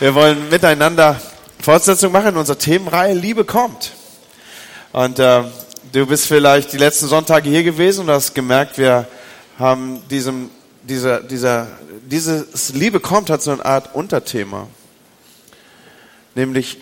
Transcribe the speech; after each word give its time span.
Wir 0.00 0.14
wollen 0.14 0.48
miteinander 0.48 1.20
Fortsetzung 1.60 2.12
machen 2.12 2.28
in 2.28 2.36
unserer 2.36 2.56
Themenreihe 2.56 3.14
Liebe 3.14 3.44
kommt. 3.44 3.94
Und 4.92 5.18
äh, 5.18 5.42
du 5.90 6.06
bist 6.06 6.26
vielleicht 6.26 6.72
die 6.72 6.76
letzten 6.76 7.08
Sonntage 7.08 7.50
hier 7.50 7.64
gewesen 7.64 8.02
und 8.02 8.10
hast 8.10 8.32
gemerkt, 8.32 8.78
wir 8.78 9.08
haben 9.58 10.00
diesem, 10.08 10.50
dieser, 10.84 11.20
dieser, 11.20 11.66
dieses 12.06 12.74
Liebe 12.74 13.00
kommt 13.00 13.28
hat 13.28 13.42
so 13.42 13.50
eine 13.50 13.64
Art 13.64 13.92
Unterthema. 13.92 14.68
Nämlich 16.36 16.78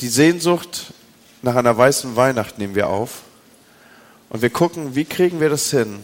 die 0.00 0.08
Sehnsucht 0.08 0.92
nach 1.42 1.56
einer 1.56 1.76
weißen 1.76 2.14
Weihnacht 2.14 2.60
nehmen 2.60 2.76
wir 2.76 2.90
auf. 2.90 3.22
Und 4.28 4.40
wir 4.40 4.50
gucken, 4.50 4.94
wie 4.94 5.04
kriegen 5.04 5.40
wir 5.40 5.50
das 5.50 5.68
hin, 5.72 5.98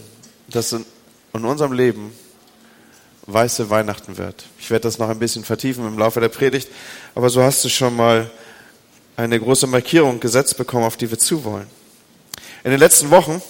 dass 0.49 0.73
in, 0.73 0.85
in 1.33 1.45
unserem 1.45 1.71
Leben 1.71 2.11
weiße 3.27 3.69
Weihnachten 3.69 4.17
wird. 4.17 4.45
Ich 4.59 4.69
werde 4.69 4.83
das 4.83 4.99
noch 4.99 5.09
ein 5.09 5.19
bisschen 5.19 5.43
vertiefen 5.43 5.85
im 5.87 5.97
Laufe 5.97 6.19
der 6.19 6.29
Predigt, 6.29 6.69
aber 7.15 7.29
so 7.29 7.41
hast 7.41 7.63
du 7.63 7.69
schon 7.69 7.95
mal 7.95 8.29
eine 9.17 9.39
große 9.39 9.67
Markierung 9.67 10.19
gesetzt 10.19 10.57
bekommen, 10.57 10.85
auf 10.85 10.97
die 10.97 11.09
wir 11.09 11.17
zuwollen. 11.17 11.67
In 12.63 12.71
den 12.71 12.79
letzten 12.79 13.09
Wochen 13.09 13.41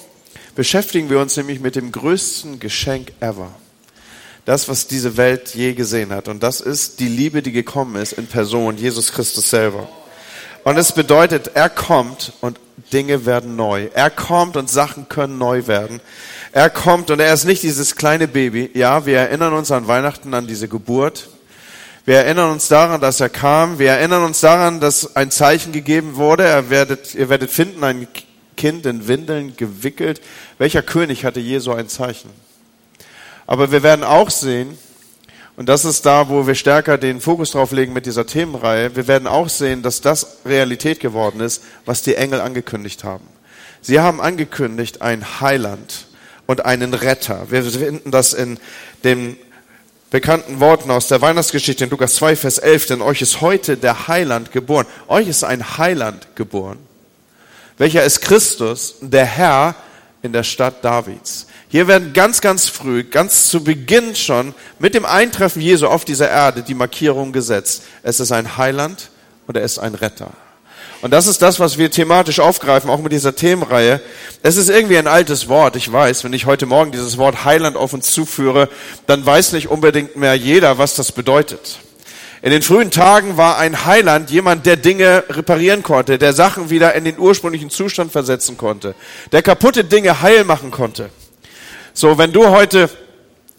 beschäftigen 0.55 1.09
wir 1.09 1.19
uns 1.19 1.35
nämlich 1.37 1.59
mit 1.59 1.75
dem 1.75 1.91
größten 1.91 2.59
Geschenk 2.59 3.11
ever. 3.19 3.51
Das, 4.45 4.69
was 4.69 4.87
diese 4.87 5.17
Welt 5.17 5.55
je 5.55 5.73
gesehen 5.73 6.11
hat. 6.11 6.27
Und 6.27 6.43
das 6.43 6.61
ist 6.61 6.99
die 6.99 7.07
Liebe, 7.07 7.41
die 7.41 7.51
gekommen 7.51 7.95
ist 7.95 8.13
in 8.13 8.27
Person, 8.27 8.77
Jesus 8.77 9.11
Christus 9.11 9.49
selber. 9.49 9.89
Und 10.63 10.77
es 10.77 10.91
bedeutet, 10.91 11.51
er 11.55 11.69
kommt 11.69 12.33
und 12.41 12.59
Dinge 12.93 13.25
werden 13.25 13.55
neu. 13.55 13.87
Er 13.93 14.11
kommt 14.11 14.55
und 14.55 14.69
Sachen 14.69 15.09
können 15.09 15.37
neu 15.37 15.65
werden. 15.65 15.99
Er 16.55 16.69
kommt 16.69 17.11
und 17.11 17.19
er 17.19 17.33
ist 17.33 17.43
nicht 17.43 17.63
dieses 17.63 17.97
kleine 17.97 18.29
Baby. 18.29 18.71
Ja, 18.73 19.05
wir 19.05 19.17
erinnern 19.19 19.51
uns 19.51 19.71
an 19.71 19.89
Weihnachten, 19.89 20.33
an 20.33 20.47
diese 20.47 20.69
Geburt. 20.69 21.27
Wir 22.05 22.19
erinnern 22.19 22.49
uns 22.49 22.69
daran, 22.69 23.01
dass 23.01 23.19
er 23.19 23.27
kam. 23.27 23.77
Wir 23.77 23.91
erinnern 23.91 24.23
uns 24.23 24.39
daran, 24.39 24.79
dass 24.79 25.17
ein 25.17 25.31
Zeichen 25.31 25.73
gegeben 25.73 26.15
wurde. 26.15 26.45
Er 26.45 26.69
werdet, 26.69 27.13
ihr 27.13 27.27
werdet 27.27 27.51
finden, 27.51 27.83
ein 27.83 28.07
Kind 28.55 28.85
in 28.85 29.05
Windeln 29.09 29.57
gewickelt. 29.57 30.21
Welcher 30.57 30.81
König 30.81 31.25
hatte 31.25 31.41
je 31.41 31.59
so 31.59 31.73
ein 31.73 31.89
Zeichen? 31.89 32.29
Aber 33.47 33.73
wir 33.73 33.83
werden 33.83 34.05
auch 34.05 34.29
sehen, 34.29 34.77
und 35.57 35.67
das 35.67 35.83
ist 35.83 36.05
da, 36.05 36.29
wo 36.29 36.47
wir 36.47 36.55
stärker 36.55 36.97
den 36.97 37.19
Fokus 37.19 37.51
drauf 37.51 37.73
legen 37.73 37.91
mit 37.91 38.05
dieser 38.05 38.25
Themenreihe, 38.25 38.95
wir 38.95 39.09
werden 39.09 39.27
auch 39.27 39.49
sehen, 39.49 39.83
dass 39.83 39.99
das 39.99 40.37
Realität 40.45 41.01
geworden 41.01 41.41
ist, 41.41 41.63
was 41.83 42.01
die 42.01 42.15
Engel 42.15 42.39
angekündigt 42.39 43.03
haben. 43.03 43.27
Sie 43.81 43.99
haben 43.99 44.21
angekündigt 44.21 45.01
ein 45.01 45.41
Heiland 45.41 46.05
und 46.47 46.65
einen 46.65 46.93
Retter. 46.93 47.47
Wir 47.49 47.63
finden 47.63 48.11
das 48.11 48.33
in 48.33 48.59
den 49.03 49.37
bekannten 50.11 50.59
Worten 50.59 50.91
aus 50.91 51.07
der 51.07 51.21
Weihnachtsgeschichte 51.21 51.83
in 51.83 51.89
Lukas 51.89 52.15
2, 52.15 52.35
Vers 52.35 52.57
11, 52.57 52.85
denn 52.87 53.01
euch 53.01 53.21
ist 53.21 53.41
heute 53.41 53.77
der 53.77 54.07
Heiland 54.07 54.51
geboren. 54.51 54.85
Euch 55.07 55.27
ist 55.27 55.43
ein 55.43 55.77
Heiland 55.77 56.27
geboren. 56.35 56.79
Welcher 57.77 58.03
ist 58.03 58.21
Christus, 58.21 58.95
der 59.01 59.25
Herr 59.25 59.75
in 60.21 60.31
der 60.31 60.43
Stadt 60.43 60.83
Davids. 60.83 61.47
Hier 61.67 61.87
werden 61.87 62.13
ganz, 62.13 62.41
ganz 62.41 62.69
früh, 62.69 63.03
ganz 63.03 63.49
zu 63.49 63.63
Beginn 63.63 64.15
schon 64.15 64.55
mit 64.79 64.93
dem 64.93 65.05
Eintreffen 65.05 65.61
Jesu 65.61 65.87
auf 65.87 66.05
dieser 66.05 66.29
Erde 66.29 66.63
die 66.63 66.73
Markierung 66.73 67.31
gesetzt. 67.31 67.83
Es 68.01 68.19
ist 68.19 68.31
ein 68.31 68.57
Heiland 68.57 69.09
und 69.47 69.57
er 69.57 69.63
ist 69.63 69.79
ein 69.79 69.93
Retter. 69.93 70.31
Und 71.05 71.11
das 71.11 71.27
ist 71.27 71.43
das, 71.43 71.59
was 71.59 71.77
wir 71.77 71.91
thematisch 71.91 72.39
aufgreifen, 72.39 72.89
auch 72.89 72.97
mit 72.97 73.11
dieser 73.11 73.35
Themenreihe. 73.35 74.01
Es 74.41 74.57
ist 74.57 74.71
irgendwie 74.71 74.97
ein 74.97 75.05
altes 75.05 75.47
Wort. 75.47 75.75
Ich 75.75 75.91
weiß, 75.91 76.23
wenn 76.23 76.33
ich 76.33 76.47
heute 76.47 76.65
Morgen 76.65 76.91
dieses 76.91 77.19
Wort 77.19 77.45
Heiland 77.45 77.77
auf 77.77 77.93
uns 77.93 78.11
zuführe, 78.11 78.69
dann 79.05 79.23
weiß 79.23 79.51
nicht 79.51 79.67
unbedingt 79.67 80.15
mehr 80.15 80.33
jeder, 80.33 80.79
was 80.79 80.95
das 80.95 81.11
bedeutet. 81.11 81.77
In 82.41 82.49
den 82.49 82.63
frühen 82.63 82.89
Tagen 82.89 83.37
war 83.37 83.59
ein 83.59 83.85
Heiland 83.85 84.31
jemand, 84.31 84.65
der 84.65 84.77
Dinge 84.77 85.25
reparieren 85.29 85.83
konnte, 85.83 86.17
der 86.17 86.33
Sachen 86.33 86.71
wieder 86.71 86.95
in 86.95 87.03
den 87.03 87.19
ursprünglichen 87.19 87.69
Zustand 87.69 88.11
versetzen 88.11 88.57
konnte, 88.57 88.95
der 89.31 89.43
kaputte 89.43 89.83
Dinge 89.83 90.23
heil 90.23 90.43
machen 90.43 90.71
konnte. 90.71 91.11
So, 91.93 92.17
wenn 92.17 92.33
du 92.33 92.49
heute 92.49 92.89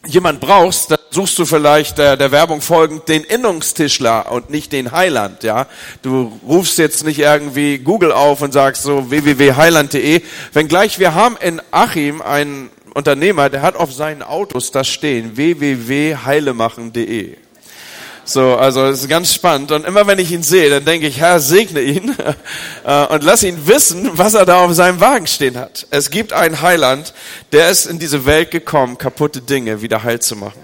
jemand 0.07 0.41
brauchst, 0.41 0.91
dann 0.91 0.99
suchst 1.11 1.39
du 1.39 1.45
vielleicht 1.45 1.99
der, 1.99 2.17
der 2.17 2.33
Werbung 2.33 2.61
folgend 2.61 3.09
den 3.09 3.25
Innungstischler 3.25 4.31
und 4.31 4.51
nicht 4.51 4.73
den 4.73 4.93
Heiland, 4.93 5.43
ja. 5.43 5.67
Du 6.03 6.39
rufst 6.47 6.79
jetzt 6.79 7.05
nicht 7.05 7.19
irgendwie 7.19 7.79
Google 7.79 8.13
auf 8.13 8.43
und 8.43 8.53
sagst 8.53 8.83
so 8.83 9.11
www.heiland.de, 9.11 10.23
wenngleich 10.53 10.99
wir 10.99 11.15
haben 11.15 11.37
in 11.41 11.61
Achim 11.71 12.23
einen 12.23 12.71
Unternehmer, 12.95 13.51
der 13.51 13.63
hat 13.63 13.77
auf 13.77 13.93
seinen 13.93 14.23
Autos 14.23 14.71
das 14.71 14.89
stehen, 14.89 15.37
www.heilemachen.de. 15.37 17.46
So, 18.29 18.57
also 18.57 18.85
es 18.87 19.03
ist 19.03 19.09
ganz 19.09 19.33
spannend. 19.33 19.71
Und 19.71 19.87
immer 19.87 20.09
wenn 20.09 20.19
ich 20.19 20.33
ihn 20.33 20.43
sehe, 20.43 20.69
dann 20.69 20.85
denke 20.85 21.07
ich, 21.07 21.21
Herr, 21.21 21.39
segne 21.39 21.81
ihn 21.81 22.15
äh, 22.85 23.07
und 23.07 23.23
lass 23.23 23.45
ihn 23.45 23.69
wissen, 23.69 24.11
was 24.15 24.35
er 24.35 24.45
da 24.45 24.65
auf 24.65 24.75
seinem 24.75 25.01
Wagen 25.01 25.29
stehen 25.29 25.57
hat. 25.57 25.87
Es 25.91 26.11
gibt 26.11 26.33
einen 26.33 26.61
Heiland, 26.61 27.15
der 27.53 27.71
ist 27.71 27.87
in 27.87 28.01
diese 28.01 28.27
Welt 28.27 28.51
gekommen, 28.51 28.99
kaputte 28.99 29.41
Dinge 29.41 29.81
wieder 29.81 30.03
heil 30.03 30.21
zu 30.21 30.35
machen. 30.35 30.61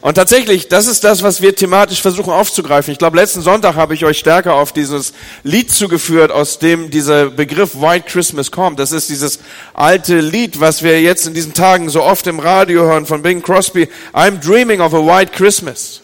Und 0.00 0.14
tatsächlich, 0.14 0.66
das 0.66 0.86
ist 0.88 1.04
das, 1.04 1.22
was 1.22 1.42
wir 1.42 1.54
thematisch 1.54 2.00
versuchen 2.00 2.32
aufzugreifen. 2.32 2.90
Ich 2.90 2.98
glaube, 2.98 3.18
letzten 3.18 3.42
Sonntag 3.42 3.76
habe 3.76 3.94
ich 3.94 4.04
euch 4.04 4.18
stärker 4.18 4.54
auf 4.54 4.72
dieses 4.72 5.12
Lied 5.44 5.70
zugeführt, 5.70 6.32
aus 6.32 6.58
dem 6.58 6.90
dieser 6.90 7.26
Begriff 7.26 7.80
White 7.80 8.06
Christmas 8.08 8.50
kommt. 8.50 8.80
Das 8.80 8.92
ist 8.92 9.10
dieses 9.10 9.38
alte 9.74 10.20
Lied, 10.20 10.58
was 10.58 10.82
wir 10.82 11.00
jetzt 11.00 11.26
in 11.26 11.34
diesen 11.34 11.54
Tagen 11.54 11.88
so 11.88 12.02
oft 12.02 12.26
im 12.26 12.40
Radio 12.40 12.82
hören 12.82 13.06
von 13.06 13.22
Bing 13.22 13.42
Crosby. 13.42 13.88
I'm 14.12 14.40
dreaming 14.40 14.80
of 14.80 14.92
a 14.94 14.98
white 14.98 15.32
Christmas. 15.32 16.00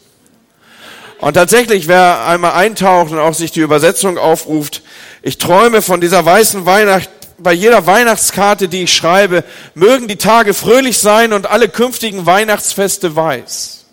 Und 1.18 1.34
tatsächlich, 1.34 1.88
wer 1.88 2.26
einmal 2.26 2.52
eintaucht 2.52 3.10
und 3.10 3.18
auch 3.18 3.34
sich 3.34 3.50
die 3.50 3.60
Übersetzung 3.60 4.18
aufruft, 4.18 4.82
ich 5.22 5.38
träume 5.38 5.80
von 5.80 6.00
dieser 6.00 6.24
weißen 6.24 6.66
Weihnacht, 6.66 7.08
bei 7.38 7.52
jeder 7.52 7.86
Weihnachtskarte, 7.86 8.68
die 8.68 8.84
ich 8.84 8.94
schreibe, 8.94 9.44
mögen 9.74 10.08
die 10.08 10.16
Tage 10.16 10.54
fröhlich 10.54 10.98
sein 10.98 11.32
und 11.32 11.46
alle 11.46 11.68
künftigen 11.68 12.26
Weihnachtsfeste 12.26 13.14
weiß. 13.14 13.84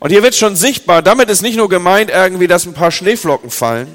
Und 0.00 0.10
hier 0.10 0.22
wird 0.22 0.34
schon 0.34 0.56
sichtbar, 0.56 1.02
damit 1.02 1.30
ist 1.30 1.42
nicht 1.42 1.56
nur 1.56 1.68
gemeint 1.68 2.10
irgendwie, 2.10 2.48
dass 2.48 2.66
ein 2.66 2.74
paar 2.74 2.90
Schneeflocken 2.90 3.50
fallen, 3.50 3.88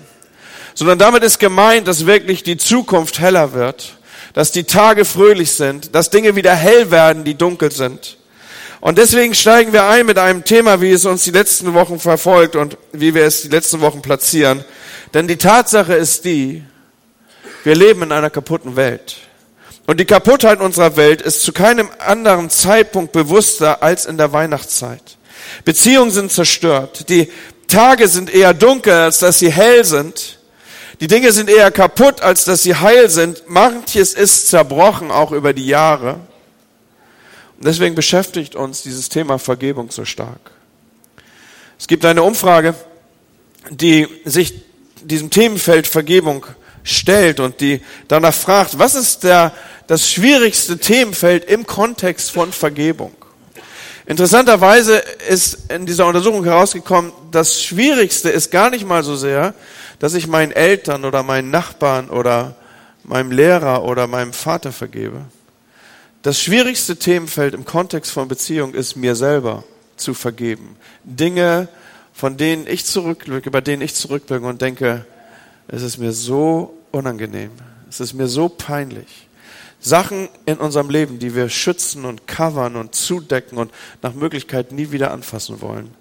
sondern 0.74 1.00
damit 1.00 1.24
ist 1.24 1.40
gemeint, 1.40 1.88
dass 1.88 2.06
wirklich 2.06 2.44
die 2.44 2.58
Zukunft 2.58 3.20
heller 3.20 3.54
wird, 3.54 3.98
dass 4.34 4.52
die 4.52 4.64
Tage 4.64 5.06
fröhlich 5.06 5.52
sind, 5.52 5.96
dass 5.96 6.10
Dinge 6.10 6.36
wieder 6.36 6.54
hell 6.54 6.92
werden, 6.92 7.24
die 7.24 7.36
dunkel 7.36 7.72
sind. 7.72 8.17
Und 8.88 8.98
deswegen 8.98 9.34
steigen 9.36 9.74
wir 9.74 9.84
ein 9.84 10.06
mit 10.06 10.18
einem 10.18 10.46
Thema, 10.46 10.80
wie 10.80 10.94
es 10.94 11.04
uns 11.04 11.26
die 11.26 11.32
letzten 11.32 11.74
Wochen 11.74 12.00
verfolgt 12.00 12.56
und 12.56 12.78
wie 12.94 13.14
wir 13.14 13.26
es 13.26 13.42
die 13.42 13.50
letzten 13.50 13.82
Wochen 13.82 14.02
platzieren. 14.02 14.64
Denn 15.14 15.28
die 15.28 15.36
Tatsache 15.36 15.94
ist 15.94 16.24
die, 16.24 16.64
wir 17.66 17.76
leben 17.76 18.04
in 18.04 18.14
einer 18.14 18.30
kaputten 18.30 18.78
Welt. 18.78 19.18
Und 19.88 20.00
die 20.00 20.06
Kaputtheit 20.06 20.62
unserer 20.62 20.96
Welt 20.96 21.22
ist 21.22 21.42
zu 21.42 21.52
keinem 21.52 21.90
anderen 22.00 22.50
Zeitpunkt 22.50 23.12
bewusster 23.12 23.84
als 23.84 24.06
in 24.06 24.18
der 24.18 24.32
Weihnachtszeit. 24.32 25.18
Beziehungen 25.66 26.12
sind 26.12 26.32
zerstört. 26.32 27.10
Die 27.10 27.30
Tage 27.68 28.08
sind 28.08 28.34
eher 28.34 28.54
dunkel, 28.54 28.94
als 28.94 29.20
dass 29.20 29.40
sie 29.40 29.52
hell 29.52 29.84
sind. 29.84 30.40
Die 31.02 31.08
Dinge 31.08 31.34
sind 31.34 31.50
eher 31.50 31.72
kaputt, 31.72 32.22
als 32.22 32.46
dass 32.46 32.64
sie 32.64 32.76
heil 32.76 33.10
sind. 33.10 33.50
Manches 33.50 34.14
ist 34.14 34.48
zerbrochen, 34.48 35.12
auch 35.12 35.34
über 35.34 35.52
die 35.52 35.68
Jahre. 35.68 36.22
Deswegen 37.60 37.96
beschäftigt 37.96 38.56
uns 38.56 38.84
dieses 38.84 39.10
Thema 39.10 39.40
Vergebung 39.40 39.90
so 39.92 40.06
stark. 40.06 40.52
Es 41.80 41.88
gibt 41.88 42.06
eine 42.06 42.24
Umfrage, 42.24 42.76
die 43.70 44.08
sich 44.26 44.54
diesem 45.02 45.30
Themenfeld 45.30 45.88
Vergebung 45.88 46.46
stellt 46.84 47.40
und 47.40 47.60
die 47.62 47.82
danach 48.08 48.34
fragt, 48.34 48.80
was 48.80 48.96
ist 48.96 49.24
der, 49.24 49.54
das 49.88 50.10
schwierigste 50.10 50.78
Themenfeld 50.78 51.46
im 51.46 51.66
Kontext 51.68 52.32
von 52.32 52.52
Vergebung? 52.52 53.14
Interessanterweise 54.06 55.04
ist 55.28 55.70
in 55.70 55.86
dieser 55.86 56.08
Untersuchung 56.08 56.44
herausgekommen, 56.46 57.12
das 57.32 57.62
Schwierigste 57.62 58.30
ist 58.30 58.52
gar 58.52 58.70
nicht 58.70 58.86
mal 58.86 59.04
so 59.04 59.18
sehr, 59.18 59.54
dass 60.00 60.14
ich 60.14 60.28
meinen 60.28 60.54
Eltern 60.54 61.04
oder 61.04 61.24
meinen 61.24 61.52
Nachbarn 61.52 62.10
oder 62.10 62.56
meinem 63.04 63.32
Lehrer 63.32 63.84
oder 63.84 64.08
meinem 64.08 64.32
Vater 64.32 64.72
vergebe. 64.72 65.26
Das 66.28 66.42
schwierigste 66.42 66.98
Themenfeld 66.98 67.54
im 67.54 67.64
Kontext 67.64 68.12
von 68.12 68.28
Beziehung 68.28 68.74
ist, 68.74 68.98
mir 68.98 69.16
selber 69.16 69.64
zu 69.96 70.14
vergeben. 70.14 70.76
Dinge, 71.06 71.70
von 72.12 72.36
denen 72.36 72.68
ich 72.68 72.84
zurückblicke, 72.84 73.48
über 73.48 73.62
denen 73.62 73.82
ich 73.82 73.96
zurückblicke 73.96 74.46
und 74.46 74.62
denke, 74.62 75.06
es 75.70 75.84
ist 75.84 76.00
mir 76.00 76.12
so 76.12 76.78
unangenehm, 76.92 77.52
es 77.90 78.02
ist 78.02 78.14
mir 78.14 78.28
so 78.28 78.50
peinlich. 78.50 79.30
Sachen 79.80 80.28
in 80.46 80.58
unserem 80.58 80.90
Leben, 80.90 81.18
die 81.18 81.34
wir 81.34 81.48
schützen 81.48 82.04
und 82.04 82.28
covern 82.28 82.76
und 82.76 82.94
zudecken 82.94 83.58
und 83.58 83.72
nach 84.02 84.14
Möglichkeit 84.14 84.74
nie 84.74 84.92
wieder 84.92 85.12
anfassen 85.12 85.62
wollen. 85.62 85.92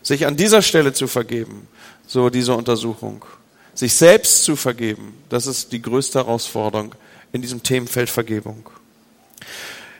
Sich 0.00 0.24
an 0.24 0.38
dieser 0.38 0.62
Stelle 0.62 0.94
zu 0.94 1.06
vergeben, 1.06 1.68
so 2.06 2.30
diese 2.30 2.54
Untersuchung. 2.54 3.26
Sich 3.74 3.94
selbst 3.94 4.42
zu 4.42 4.56
vergeben, 4.56 5.12
das 5.28 5.46
ist 5.46 5.70
die 5.70 5.82
größte 5.82 6.20
Herausforderung 6.20 6.94
in 7.30 7.42
diesem 7.42 7.62
Themenfeld 7.62 8.08
Vergebung. 8.08 8.70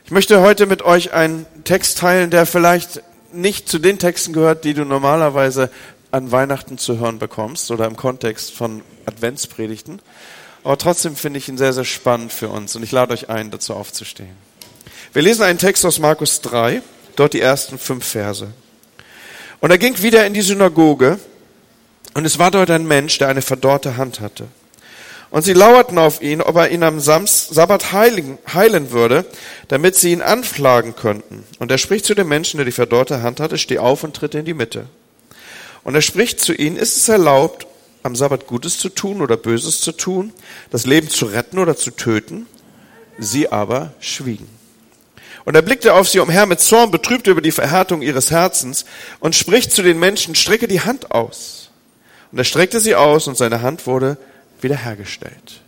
Ich 0.05 0.11
möchte 0.11 0.41
heute 0.41 0.65
mit 0.65 0.81
euch 0.81 1.13
einen 1.13 1.45
Text 1.63 1.97
teilen, 1.97 2.29
der 2.29 2.45
vielleicht 2.45 3.01
nicht 3.33 3.67
zu 3.67 3.79
den 3.79 3.99
Texten 3.99 4.33
gehört, 4.33 4.63
die 4.63 4.73
du 4.73 4.85
normalerweise 4.85 5.69
an 6.11 6.31
Weihnachten 6.31 6.77
zu 6.77 6.99
hören 6.99 7.19
bekommst 7.19 7.71
oder 7.71 7.85
im 7.85 7.97
Kontext 7.97 8.53
von 8.53 8.81
Adventspredigten. 9.05 10.01
Aber 10.63 10.77
trotzdem 10.77 11.15
finde 11.15 11.39
ich 11.39 11.49
ihn 11.49 11.57
sehr, 11.57 11.73
sehr 11.73 11.85
spannend 11.85 12.31
für 12.33 12.49
uns 12.49 12.75
und 12.75 12.83
ich 12.83 12.91
lade 12.91 13.13
euch 13.13 13.29
ein, 13.29 13.51
dazu 13.51 13.73
aufzustehen. 13.73 14.35
Wir 15.13 15.21
lesen 15.21 15.43
einen 15.43 15.59
Text 15.59 15.85
aus 15.85 15.99
Markus 15.99 16.41
3, 16.41 16.81
dort 17.15 17.33
die 17.33 17.41
ersten 17.41 17.77
fünf 17.77 18.05
Verse. 18.05 18.47
Und 19.59 19.71
er 19.71 19.77
ging 19.77 20.01
wieder 20.01 20.25
in 20.25 20.33
die 20.33 20.41
Synagoge 20.41 21.19
und 22.13 22.25
es 22.25 22.39
war 22.39 22.51
dort 22.51 22.69
ein 22.69 22.87
Mensch, 22.87 23.17
der 23.17 23.29
eine 23.29 23.41
verdorrte 23.41 23.97
Hand 23.97 24.19
hatte. 24.19 24.47
Und 25.29 25.43
sie 25.43 25.53
lauerten 25.53 25.97
auf 25.97 26.21
ihn, 26.21 26.41
ob 26.41 26.55
er 26.55 26.69
ihn 26.69 26.83
am 26.83 26.99
Sabbat 26.99 27.91
heilen, 27.91 28.37
heilen 28.53 28.91
würde, 28.91 29.25
damit 29.67 29.95
sie 29.95 30.13
ihn 30.13 30.21
anflagen 30.21 30.95
könnten. 30.95 31.43
Und 31.59 31.69
er 31.69 31.77
spricht 31.77 32.05
zu 32.05 32.15
dem 32.15 32.29
Menschen, 32.29 32.57
der 32.57 32.65
die 32.65 32.71
verdorrte 32.71 33.21
Hand 33.21 33.39
hatte, 33.39 33.57
steh 33.57 33.77
auf 33.77 34.03
und 34.03 34.15
tritt 34.15 34.35
in 34.35 34.45
die 34.45 34.53
Mitte. 34.53 34.87
Und 35.83 35.95
er 35.95 36.01
spricht 36.01 36.39
zu 36.39 36.53
ihnen, 36.53 36.77
ist 36.77 36.97
es 36.97 37.09
erlaubt, 37.09 37.67
am 38.03 38.15
Sabbat 38.15 38.47
Gutes 38.47 38.77
zu 38.77 38.89
tun 38.89 39.21
oder 39.21 39.35
Böses 39.35 39.81
zu 39.81 39.91
tun, 39.91 40.31
das 40.71 40.85
Leben 40.85 41.09
zu 41.09 41.25
retten 41.25 41.59
oder 41.59 41.75
zu 41.75 41.91
töten? 41.91 42.47
Sie 43.19 43.51
aber 43.51 43.93
schwiegen. 43.99 44.47
Und 45.43 45.55
er 45.55 45.61
blickte 45.61 45.93
auf 45.93 46.09
sie 46.09 46.19
umher 46.19 46.45
mit 46.45 46.59
Zorn, 46.59 46.91
betrübt 46.91 47.27
über 47.27 47.41
die 47.41 47.51
Verhärtung 47.51 48.01
ihres 48.01 48.31
Herzens 48.31 48.85
und 49.19 49.35
spricht 49.35 49.71
zu 49.71 49.81
den 49.81 49.97
Menschen, 49.97 50.35
strecke 50.35 50.67
die 50.67 50.81
Hand 50.81 51.11
aus. 51.11 51.69
Und 52.31 52.37
er 52.37 52.43
streckte 52.43 52.79
sie 52.79 52.95
aus 52.95 53.27
und 53.27 53.37
seine 53.37 53.61
Hand 53.61 53.87
wurde 53.87 54.17
wiederhergestellt. 54.61 55.61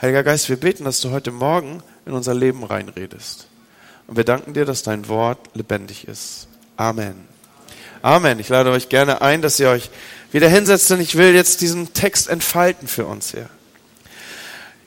Heiliger 0.00 0.22
Geist, 0.22 0.48
wir 0.48 0.56
beten, 0.56 0.84
dass 0.84 1.00
du 1.00 1.10
heute 1.10 1.30
Morgen 1.30 1.82
in 2.06 2.12
unser 2.12 2.34
Leben 2.34 2.64
reinredest. 2.64 3.46
Und 4.06 4.16
wir 4.16 4.24
danken 4.24 4.54
dir, 4.54 4.64
dass 4.64 4.82
dein 4.82 5.08
Wort 5.08 5.38
lebendig 5.54 6.08
ist. 6.08 6.48
Amen. 6.76 7.14
Amen. 8.02 8.40
Ich 8.40 8.48
lade 8.48 8.70
euch 8.72 8.88
gerne 8.88 9.22
ein, 9.22 9.42
dass 9.42 9.60
ihr 9.60 9.68
euch 9.68 9.90
wieder 10.32 10.48
hinsetzt, 10.48 10.90
denn 10.90 11.00
ich 11.00 11.16
will 11.16 11.34
jetzt 11.34 11.60
diesen 11.60 11.94
Text 11.94 12.28
entfalten 12.28 12.88
für 12.88 13.06
uns 13.06 13.30
hier. 13.30 13.48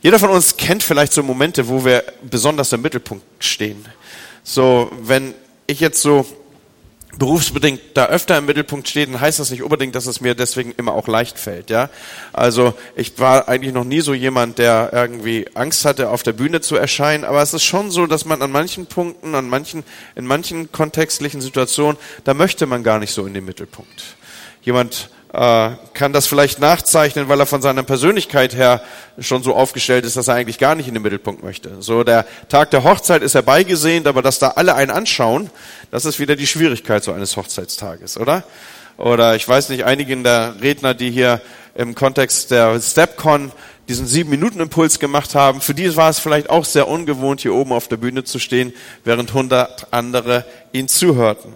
Jeder 0.01 0.19
von 0.19 0.29
uns 0.29 0.57
kennt 0.57 0.83
vielleicht 0.83 1.13
so 1.13 1.23
Momente, 1.23 1.67
wo 1.67 1.85
wir 1.85 2.03
besonders 2.21 2.73
im 2.73 2.81
Mittelpunkt 2.81 3.25
stehen. 3.39 3.85
So, 4.43 4.91
wenn 5.01 5.33
ich 5.65 5.79
jetzt 5.79 6.01
so 6.01 6.25
berufsbedingt 7.17 7.81
da 7.93 8.07
öfter 8.07 8.37
im 8.37 8.45
Mittelpunkt 8.45 8.87
steht, 8.87 9.09
dann 9.09 9.19
heißt 9.19 9.39
das 9.39 9.51
nicht 9.51 9.63
unbedingt, 9.63 9.95
dass 9.95 10.05
es 10.05 10.21
mir 10.21 10.35
deswegen 10.35 10.73
immer 10.77 10.93
auch 10.93 11.07
leicht 11.07 11.39
fällt, 11.39 11.69
ja. 11.69 11.89
Also 12.33 12.73
ich 12.95 13.17
war 13.19 13.47
eigentlich 13.47 13.73
noch 13.73 13.83
nie 13.83 14.01
so 14.01 14.13
jemand, 14.13 14.57
der 14.57 14.89
irgendwie 14.91 15.47
Angst 15.53 15.85
hatte, 15.85 16.09
auf 16.09 16.23
der 16.23 16.33
Bühne 16.33 16.61
zu 16.61 16.75
erscheinen, 16.75 17.23
aber 17.23 17.41
es 17.41 17.53
ist 17.53 17.63
schon 17.63 17.91
so, 17.91 18.07
dass 18.07 18.25
man 18.25 18.41
an 18.41 18.51
manchen 18.51 18.85
Punkten, 18.85 19.35
an 19.35 19.47
manchen, 19.47 19.83
in 20.15 20.25
manchen 20.25 20.71
kontextlichen 20.71 21.41
Situationen, 21.41 21.97
da 22.23 22.33
möchte 22.33 22.65
man 22.65 22.83
gar 22.83 22.99
nicht 22.99 23.13
so 23.13 23.25
in 23.25 23.33
den 23.33 23.45
Mittelpunkt. 23.45 24.17
Jemand 24.61 25.09
kann 25.31 26.13
das 26.13 26.27
vielleicht 26.27 26.59
nachzeichnen, 26.59 27.27
weil 27.27 27.39
er 27.39 27.45
von 27.45 27.61
seiner 27.61 27.83
Persönlichkeit 27.83 28.55
her 28.55 28.81
schon 29.19 29.43
so 29.43 29.53
aufgestellt 29.53 30.05
ist, 30.05 30.15
dass 30.15 30.29
er 30.29 30.35
eigentlich 30.35 30.59
gar 30.59 30.75
nicht 30.75 30.87
in 30.87 30.93
den 30.93 31.03
Mittelpunkt 31.03 31.43
möchte. 31.43 31.81
So 31.81 32.05
der 32.05 32.25
Tag 32.47 32.71
der 32.71 32.85
Hochzeit 32.85 33.21
ist 33.21 33.35
herbeigesehnt, 33.35 34.07
aber 34.07 34.21
dass 34.21 34.39
da 34.39 34.51
alle 34.51 34.75
einen 34.75 34.91
anschauen, 34.91 35.49
das 35.91 36.05
ist 36.05 36.19
wieder 36.19 36.37
die 36.37 36.47
Schwierigkeit 36.47 37.03
so 37.03 37.11
eines 37.11 37.35
Hochzeitstages, 37.35 38.17
oder? 38.17 38.43
Oder 38.97 39.35
ich 39.35 39.45
weiß 39.45 39.69
nicht, 39.69 39.83
einigen 39.83 40.23
der 40.23 40.55
Redner, 40.61 40.93
die 40.93 41.11
hier 41.11 41.41
im 41.75 41.95
Kontext 41.95 42.51
der 42.51 42.79
StepCon 42.79 43.51
diesen 43.87 44.07
sieben 44.07 44.29
Minuten 44.29 44.59
Impuls 44.59 44.99
gemacht 44.99 45.35
haben, 45.35 45.61
für 45.61 45.73
die 45.73 45.95
war 45.95 46.09
es 46.09 46.19
vielleicht 46.19 46.49
auch 46.49 46.65
sehr 46.65 46.87
ungewohnt, 46.87 47.41
hier 47.41 47.53
oben 47.53 47.71
auf 47.71 47.87
der 47.87 47.97
Bühne 47.97 48.23
zu 48.23 48.39
stehen, 48.39 48.73
während 49.03 49.33
hundert 49.33 49.87
andere 49.91 50.45
ihnen 50.71 50.87
zuhörten. 50.87 51.53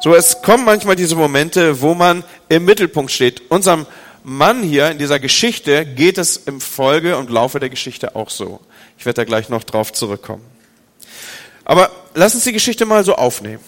So, 0.00 0.14
es 0.14 0.42
kommen 0.42 0.64
manchmal 0.64 0.96
diese 0.96 1.16
Momente, 1.16 1.80
wo 1.80 1.94
man 1.94 2.24
im 2.48 2.64
Mittelpunkt 2.64 3.10
steht. 3.10 3.50
Unserem 3.50 3.86
Mann 4.22 4.62
hier 4.62 4.90
in 4.90 4.98
dieser 4.98 5.18
Geschichte 5.18 5.84
geht 5.84 6.18
es 6.18 6.36
im 6.36 6.60
Folge 6.60 7.16
und 7.16 7.30
Laufe 7.30 7.58
der 7.58 7.70
Geschichte 7.70 8.14
auch 8.14 8.30
so. 8.30 8.60
Ich 8.98 9.04
werde 9.04 9.16
da 9.16 9.24
gleich 9.24 9.48
noch 9.48 9.64
drauf 9.64 9.92
zurückkommen. 9.92 10.44
Aber 11.64 11.90
lass 12.14 12.34
uns 12.34 12.44
die 12.44 12.52
Geschichte 12.52 12.86
mal 12.86 13.04
so 13.04 13.16
aufnehmen. 13.16 13.62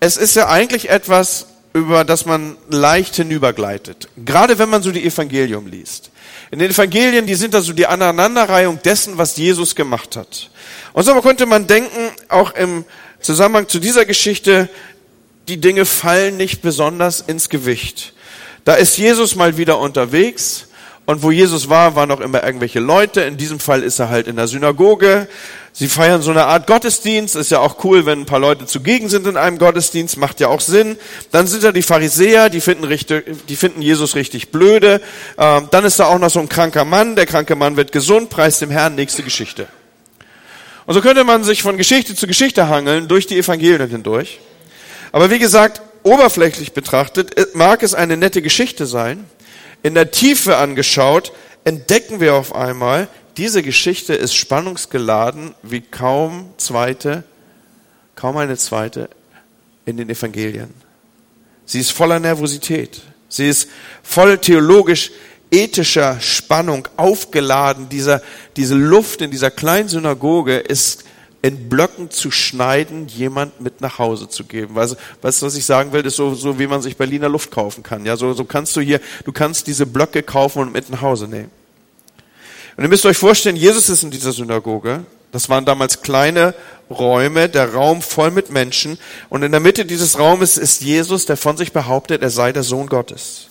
Es 0.00 0.16
ist 0.16 0.34
ja 0.34 0.48
eigentlich 0.48 0.88
etwas, 0.90 1.46
über 1.76 2.04
das 2.04 2.24
man 2.24 2.56
leicht 2.70 3.16
hinübergleitet. 3.16 4.08
Gerade 4.24 4.58
wenn 4.58 4.70
man 4.70 4.82
so 4.82 4.90
die 4.90 5.04
Evangelium 5.04 5.66
liest. 5.66 6.10
In 6.50 6.58
den 6.58 6.70
Evangelien, 6.70 7.26
die 7.26 7.34
sind 7.34 7.52
da 7.54 7.60
so 7.60 7.72
die 7.72 7.86
Aneinanderreihung 7.86 8.80
dessen, 8.82 9.18
was 9.18 9.36
Jesus 9.36 9.74
gemacht 9.74 10.16
hat. 10.16 10.50
Und 10.94 11.04
so 11.04 11.20
könnte 11.20 11.44
man 11.44 11.66
denken, 11.66 12.10
auch 12.28 12.54
im 12.54 12.84
Zusammenhang 13.20 13.68
zu 13.68 13.78
dieser 13.78 14.06
Geschichte, 14.06 14.68
die 15.48 15.58
Dinge 15.58 15.84
fallen 15.84 16.36
nicht 16.36 16.62
besonders 16.62 17.20
ins 17.20 17.48
Gewicht. 17.48 18.14
Da 18.64 18.74
ist 18.74 18.96
Jesus 18.96 19.36
mal 19.36 19.58
wieder 19.58 19.78
unterwegs 19.78 20.65
und 21.06 21.22
wo 21.22 21.30
Jesus 21.30 21.68
war, 21.68 21.94
waren 21.94 22.10
auch 22.10 22.18
immer 22.18 22.42
irgendwelche 22.42 22.80
Leute. 22.80 23.20
In 23.20 23.36
diesem 23.36 23.60
Fall 23.60 23.84
ist 23.84 24.00
er 24.00 24.08
halt 24.08 24.26
in 24.26 24.34
der 24.34 24.48
Synagoge. 24.48 25.28
Sie 25.72 25.86
feiern 25.86 26.20
so 26.20 26.32
eine 26.32 26.46
Art 26.46 26.66
Gottesdienst. 26.66 27.36
Ist 27.36 27.52
ja 27.52 27.60
auch 27.60 27.84
cool, 27.84 28.06
wenn 28.06 28.22
ein 28.22 28.26
paar 28.26 28.40
Leute 28.40 28.66
zugegen 28.66 29.08
sind 29.08 29.24
in 29.24 29.36
einem 29.36 29.58
Gottesdienst. 29.58 30.16
Macht 30.16 30.40
ja 30.40 30.48
auch 30.48 30.60
Sinn. 30.60 30.98
Dann 31.30 31.46
sind 31.46 31.62
da 31.62 31.70
die 31.70 31.82
Pharisäer, 31.82 32.50
die 32.50 32.60
finden, 32.60 32.82
richtig, 32.82 33.24
die 33.48 33.54
finden 33.54 33.82
Jesus 33.82 34.16
richtig 34.16 34.50
blöde. 34.50 35.00
Ähm, 35.38 35.68
dann 35.70 35.84
ist 35.84 36.00
da 36.00 36.06
auch 36.06 36.18
noch 36.18 36.30
so 36.30 36.40
ein 36.40 36.48
kranker 36.48 36.84
Mann. 36.84 37.14
Der 37.14 37.26
kranke 37.26 37.54
Mann 37.54 37.76
wird 37.76 37.92
gesund, 37.92 38.28
preist 38.28 38.60
dem 38.62 38.70
Herrn. 38.70 38.96
Nächste 38.96 39.22
Geschichte. 39.22 39.68
Und 40.86 40.94
so 40.94 41.00
könnte 41.00 41.22
man 41.22 41.44
sich 41.44 41.62
von 41.62 41.76
Geschichte 41.76 42.16
zu 42.16 42.26
Geschichte 42.26 42.68
hangeln, 42.68 43.06
durch 43.06 43.28
die 43.28 43.38
Evangelien 43.38 43.88
hindurch. 43.88 44.40
Aber 45.12 45.30
wie 45.30 45.38
gesagt, 45.38 45.82
oberflächlich 46.02 46.72
betrachtet 46.72 47.54
mag 47.54 47.84
es 47.84 47.94
eine 47.94 48.16
nette 48.16 48.42
Geschichte 48.42 48.86
sein 48.86 49.24
in 49.82 49.94
der 49.94 50.10
Tiefe 50.10 50.56
angeschaut, 50.56 51.32
entdecken 51.64 52.20
wir 52.20 52.34
auf 52.34 52.54
einmal, 52.54 53.08
diese 53.36 53.62
Geschichte 53.62 54.14
ist 54.14 54.34
spannungsgeladen 54.34 55.54
wie 55.62 55.80
kaum 55.80 56.50
zweite, 56.56 57.24
kaum 58.14 58.36
eine 58.38 58.56
zweite 58.56 59.10
in 59.84 59.96
den 59.96 60.08
Evangelien. 60.08 60.72
Sie 61.66 61.80
ist 61.80 61.90
voller 61.90 62.18
Nervosität. 62.18 63.02
Sie 63.28 63.48
ist 63.48 63.68
voll 64.02 64.38
theologisch 64.38 65.10
ethischer 65.50 66.20
Spannung 66.20 66.88
aufgeladen. 66.96 67.88
Dieser, 67.88 68.22
diese 68.56 68.74
Luft 68.74 69.20
in 69.20 69.30
dieser 69.30 69.50
kleinen 69.50 69.88
Synagoge 69.88 70.56
ist 70.56 71.04
in 71.46 71.68
Blöcken 71.68 72.10
zu 72.10 72.32
schneiden, 72.32 73.06
jemand 73.06 73.60
mit 73.60 73.80
nach 73.80 74.00
Hause 74.00 74.28
zu 74.28 74.42
geben. 74.42 74.74
Weißt, 74.74 74.94
du, 74.94 74.96
was 75.22 75.54
ich 75.54 75.64
sagen 75.64 75.92
will? 75.92 76.04
Ist 76.04 76.16
so, 76.16 76.34
so, 76.34 76.58
wie 76.58 76.66
man 76.66 76.82
sich 76.82 76.96
Berliner 76.96 77.28
Luft 77.28 77.52
kaufen 77.52 77.84
kann. 77.84 78.04
Ja, 78.04 78.16
so, 78.16 78.32
so 78.32 78.44
kannst 78.44 78.74
du 78.74 78.80
hier, 78.80 79.00
du 79.24 79.30
kannst 79.30 79.68
diese 79.68 79.86
Blöcke 79.86 80.24
kaufen 80.24 80.62
und 80.62 80.72
mit 80.72 80.90
nach 80.90 81.02
Hause 81.02 81.28
nehmen. 81.28 81.52
Und 82.76 82.82
ihr 82.82 82.88
müsst 82.88 83.06
euch 83.06 83.16
vorstellen, 83.16 83.54
Jesus 83.54 83.88
ist 83.88 84.02
in 84.02 84.10
dieser 84.10 84.32
Synagoge. 84.32 85.04
Das 85.30 85.48
waren 85.48 85.64
damals 85.64 86.02
kleine 86.02 86.52
Räume, 86.90 87.48
der 87.48 87.74
Raum 87.74 88.02
voll 88.02 88.32
mit 88.32 88.50
Menschen. 88.50 88.98
Und 89.28 89.44
in 89.44 89.52
der 89.52 89.60
Mitte 89.60 89.84
dieses 89.84 90.18
Raumes 90.18 90.58
ist 90.58 90.82
Jesus, 90.82 91.26
der 91.26 91.36
von 91.36 91.56
sich 91.56 91.72
behauptet, 91.72 92.22
er 92.22 92.30
sei 92.30 92.50
der 92.50 92.64
Sohn 92.64 92.88
Gottes. 92.88 93.50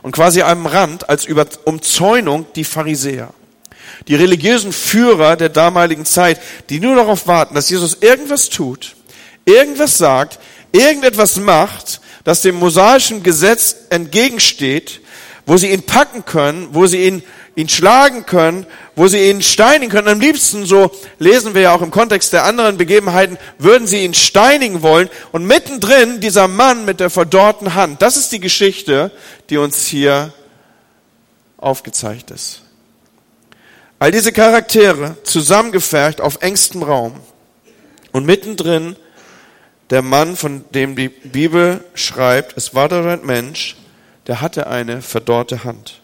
Und 0.00 0.12
quasi 0.12 0.40
am 0.40 0.64
Rand, 0.64 1.10
als 1.10 1.26
über 1.26 1.46
Umzäunung, 1.66 2.46
die 2.56 2.64
Pharisäer. 2.64 3.34
Die 4.08 4.14
religiösen 4.14 4.72
Führer 4.72 5.36
der 5.36 5.48
damaligen 5.48 6.04
Zeit, 6.04 6.40
die 6.68 6.80
nur 6.80 6.96
darauf 6.96 7.26
warten, 7.26 7.54
dass 7.54 7.70
Jesus 7.70 7.98
irgendwas 8.00 8.48
tut, 8.48 8.94
irgendwas 9.44 9.98
sagt, 9.98 10.38
irgendetwas 10.72 11.36
macht, 11.36 12.00
das 12.24 12.42
dem 12.42 12.56
mosaischen 12.56 13.22
Gesetz 13.22 13.76
entgegensteht, 13.90 15.00
wo 15.46 15.56
sie 15.56 15.70
ihn 15.70 15.82
packen 15.82 16.24
können, 16.24 16.68
wo 16.72 16.86
sie 16.86 17.04
ihn, 17.06 17.22
ihn 17.54 17.68
schlagen 17.68 18.24
können, 18.24 18.66
wo 18.96 19.06
sie 19.08 19.28
ihn 19.28 19.42
steinigen 19.42 19.90
können. 19.90 20.08
Am 20.08 20.20
liebsten, 20.20 20.64
so 20.64 20.90
lesen 21.18 21.54
wir 21.54 21.62
ja 21.62 21.74
auch 21.74 21.82
im 21.82 21.90
Kontext 21.90 22.32
der 22.32 22.44
anderen 22.44 22.78
Begebenheiten, 22.78 23.38
würden 23.58 23.86
sie 23.86 24.04
ihn 24.04 24.14
steinigen 24.14 24.82
wollen. 24.82 25.10
Und 25.32 25.46
mittendrin 25.46 26.20
dieser 26.20 26.48
Mann 26.48 26.84
mit 26.86 27.00
der 27.00 27.10
verdorrten 27.10 27.74
Hand. 27.74 28.00
Das 28.00 28.16
ist 28.16 28.32
die 28.32 28.40
Geschichte, 28.40 29.10
die 29.50 29.58
uns 29.58 29.86
hier 29.86 30.32
aufgezeigt 31.58 32.30
ist. 32.30 32.63
All 33.98 34.10
diese 34.10 34.32
Charaktere 34.32 35.16
zusammengefercht 35.22 36.20
auf 36.20 36.42
engstem 36.42 36.82
Raum 36.82 37.14
und 38.12 38.26
mittendrin 38.26 38.96
der 39.90 40.02
Mann, 40.02 40.36
von 40.36 40.64
dem 40.70 40.96
die 40.96 41.08
Bibel 41.08 41.84
schreibt, 41.94 42.56
es 42.56 42.74
war 42.74 42.88
dort 42.88 43.06
ein 43.06 43.26
Mensch, 43.26 43.76
der 44.26 44.40
hatte 44.40 44.66
eine 44.66 45.02
verdorrte 45.02 45.64
Hand. 45.64 46.00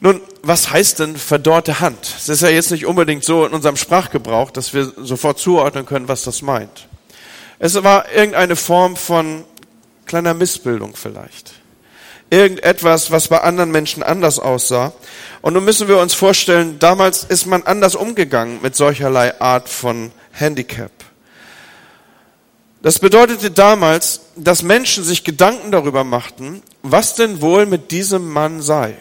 Nun, 0.00 0.20
was 0.42 0.70
heißt 0.70 1.00
denn 1.00 1.16
verdorrte 1.16 1.80
Hand? 1.80 2.14
Es 2.16 2.28
ist 2.28 2.42
ja 2.42 2.48
jetzt 2.48 2.70
nicht 2.70 2.86
unbedingt 2.86 3.24
so 3.24 3.46
in 3.46 3.52
unserem 3.52 3.76
Sprachgebrauch, 3.76 4.50
dass 4.50 4.74
wir 4.74 4.92
sofort 4.96 5.38
zuordnen 5.38 5.86
können, 5.86 6.08
was 6.08 6.24
das 6.24 6.42
meint. 6.42 6.88
Es 7.58 7.82
war 7.82 8.10
irgendeine 8.12 8.56
Form 8.56 8.96
von 8.96 9.44
kleiner 10.06 10.34
Missbildung 10.34 10.94
vielleicht 10.96 11.63
irgendetwas, 12.34 13.10
was 13.10 13.28
bei 13.28 13.40
anderen 13.40 13.70
Menschen 13.70 14.02
anders 14.02 14.38
aussah. 14.38 14.92
Und 15.40 15.54
nun 15.54 15.64
müssen 15.64 15.88
wir 15.88 15.98
uns 15.98 16.14
vorstellen, 16.14 16.78
damals 16.78 17.24
ist 17.24 17.46
man 17.46 17.62
anders 17.62 17.94
umgegangen 17.94 18.60
mit 18.62 18.74
solcherlei 18.76 19.40
Art 19.40 19.68
von 19.68 20.10
Handicap. 20.32 20.90
Das 22.82 22.98
bedeutete 22.98 23.50
damals, 23.50 24.20
dass 24.36 24.62
Menschen 24.62 25.04
sich 25.04 25.24
Gedanken 25.24 25.70
darüber 25.70 26.04
machten, 26.04 26.62
was 26.82 27.14
denn 27.14 27.40
wohl 27.40 27.64
mit 27.64 27.90
diesem 27.90 28.30
Mann 28.30 28.60
sei. 28.60 28.94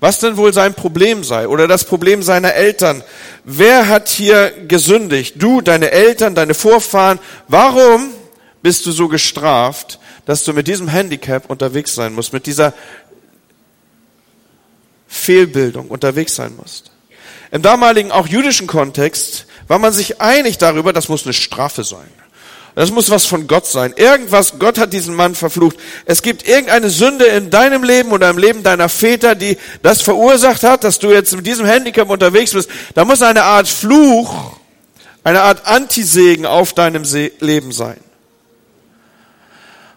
Was 0.00 0.18
denn 0.18 0.36
wohl 0.36 0.52
sein 0.52 0.74
Problem 0.74 1.22
sei 1.22 1.46
oder 1.46 1.68
das 1.68 1.84
Problem 1.84 2.24
seiner 2.24 2.54
Eltern. 2.54 3.04
Wer 3.44 3.88
hat 3.88 4.08
hier 4.08 4.50
gesündigt? 4.66 5.36
Du, 5.40 5.60
deine 5.60 5.92
Eltern, 5.92 6.34
deine 6.34 6.54
Vorfahren. 6.54 7.20
Warum 7.46 8.10
bist 8.62 8.86
du 8.86 8.90
so 8.90 9.06
gestraft, 9.06 10.00
dass 10.24 10.44
du 10.44 10.52
mit 10.52 10.68
diesem 10.68 10.88
Handicap 10.88 11.50
unterwegs 11.50 11.94
sein 11.94 12.12
musst, 12.14 12.32
mit 12.32 12.46
dieser 12.46 12.74
Fehlbildung 15.08 15.88
unterwegs 15.88 16.34
sein 16.34 16.54
musst? 16.56 16.90
Im 17.50 17.62
damaligen 17.62 18.12
auch 18.12 18.26
jüdischen 18.26 18.66
Kontext 18.66 19.46
war 19.68 19.78
man 19.78 19.92
sich 19.92 20.20
einig 20.20 20.58
darüber, 20.58 20.92
das 20.92 21.08
muss 21.08 21.24
eine 21.24 21.34
Strafe 21.34 21.84
sein. 21.84 22.08
Das 22.74 22.90
muss 22.90 23.10
was 23.10 23.26
von 23.26 23.46
Gott 23.46 23.66
sein. 23.66 23.92
Irgendwas, 23.96 24.58
Gott 24.58 24.78
hat 24.78 24.94
diesen 24.94 25.14
Mann 25.14 25.34
verflucht. 25.34 25.76
Es 26.06 26.22
gibt 26.22 26.48
irgendeine 26.48 26.88
Sünde 26.88 27.26
in 27.26 27.50
deinem 27.50 27.82
Leben 27.82 28.12
oder 28.12 28.30
im 28.30 28.38
Leben 28.38 28.62
deiner 28.62 28.88
Väter, 28.88 29.34
die 29.34 29.58
das 29.82 30.00
verursacht 30.00 30.62
hat, 30.62 30.82
dass 30.82 30.98
du 30.98 31.10
jetzt 31.10 31.36
mit 31.36 31.46
diesem 31.46 31.66
Handicap 31.66 32.08
unterwegs 32.08 32.52
bist. 32.52 32.70
Da 32.94 33.04
muss 33.04 33.20
eine 33.20 33.42
Art 33.42 33.68
Fluch, 33.68 34.56
eine 35.22 35.42
Art 35.42 35.66
Antisegen 35.66 36.46
auf 36.46 36.72
deinem 36.72 37.02
Leben 37.40 37.72
sein. 37.72 37.98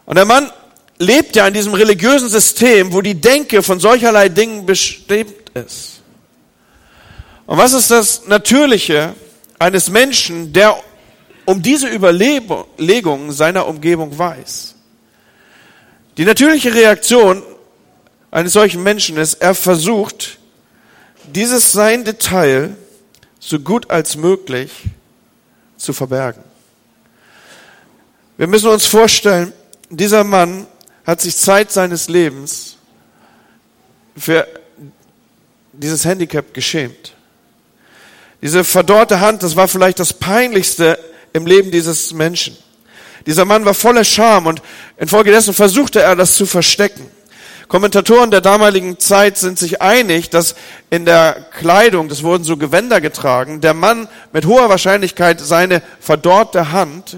Und 0.06 0.16
der 0.16 0.26
Mann 0.26 0.52
lebt 0.98 1.36
ja 1.36 1.48
in 1.48 1.54
diesem 1.54 1.74
religiösen 1.74 2.30
System, 2.30 2.94
wo 2.94 3.02
die 3.02 3.20
Denke 3.20 3.64
von 3.64 3.80
solcherlei 3.80 4.30
Dingen 4.30 4.66
bestimmt 4.66 5.50
ist. 5.54 6.02
Und 7.46 7.58
was 7.58 7.74
ist 7.74 7.92
das 7.92 8.26
Natürliche 8.28 9.14
eines 9.60 9.90
Menschen, 9.90 10.52
der 10.54 10.78
um 11.46 11.62
diese 11.62 11.88
Überlegung 11.88 13.32
seiner 13.32 13.68
Umgebung 13.68 14.18
weiß. 14.18 14.76
Die 16.18 16.26
natürliche 16.26 16.74
Reaktion 16.74 17.44
eines 18.32 18.54
solchen 18.54 18.84
Menschen 18.84 19.18
ist, 19.18 19.36
er 19.36 19.54
versucht, 19.54 20.40
dieses 21.28 21.72
sein 21.72 22.04
Detail 22.04 22.76
so 23.40 23.60
gut 23.60 23.90
als 23.90 24.16
möglich 24.16 24.72
zu 25.78 25.94
verbergen. 25.94 26.44
Wir 28.38 28.48
müssen 28.48 28.70
uns 28.70 28.86
vorstellen, 28.86 29.54
dieser 29.90 30.24
Mann 30.24 30.68
hat 31.06 31.22
sich 31.22 31.38
Zeit 31.38 31.72
seines 31.72 32.08
Lebens 32.08 32.78
für 34.18 34.48
dieses 35.74 36.06
Handicap 36.06 36.54
geschämt. 36.54 37.14
Diese 38.42 38.64
verdorrte 38.64 39.20
Hand, 39.20 39.44
das 39.44 39.56
war 39.56 39.68
vielleicht 39.68 40.00
das 40.00 40.14
peinlichste 40.14 41.00
im 41.34 41.46
Leben 41.46 41.72
dieses 41.72 42.14
Menschen. 42.14 42.58
Dieser 43.26 43.46
Mann 43.46 43.66
war 43.66 43.74
voller 43.74 44.04
Scham 44.04 44.46
und 44.46 44.62
infolgedessen 44.98 45.54
versuchte 45.54 46.02
er, 46.02 46.16
das 46.16 46.36
zu 46.36 46.46
verstecken. 46.46 47.10
Kommentatoren 47.68 48.30
der 48.30 48.42
damaligen 48.42 49.00
Zeit 49.00 49.38
sind 49.38 49.58
sich 49.58 49.82
einig, 49.82 50.30
dass 50.30 50.56
in 50.92 51.06
der 51.06 51.48
Kleidung, 51.58 52.10
das 52.10 52.22
wurden 52.22 52.44
so 52.44 52.58
Gewänder 52.58 53.02
getragen, 53.02 53.62
der 53.62 53.74
Mann 53.74 54.08
mit 54.32 54.46
hoher 54.46 54.70
Wahrscheinlichkeit 54.70 55.40
seine 55.40 55.82
verdorrte 56.00 56.72
Hand 56.72 57.18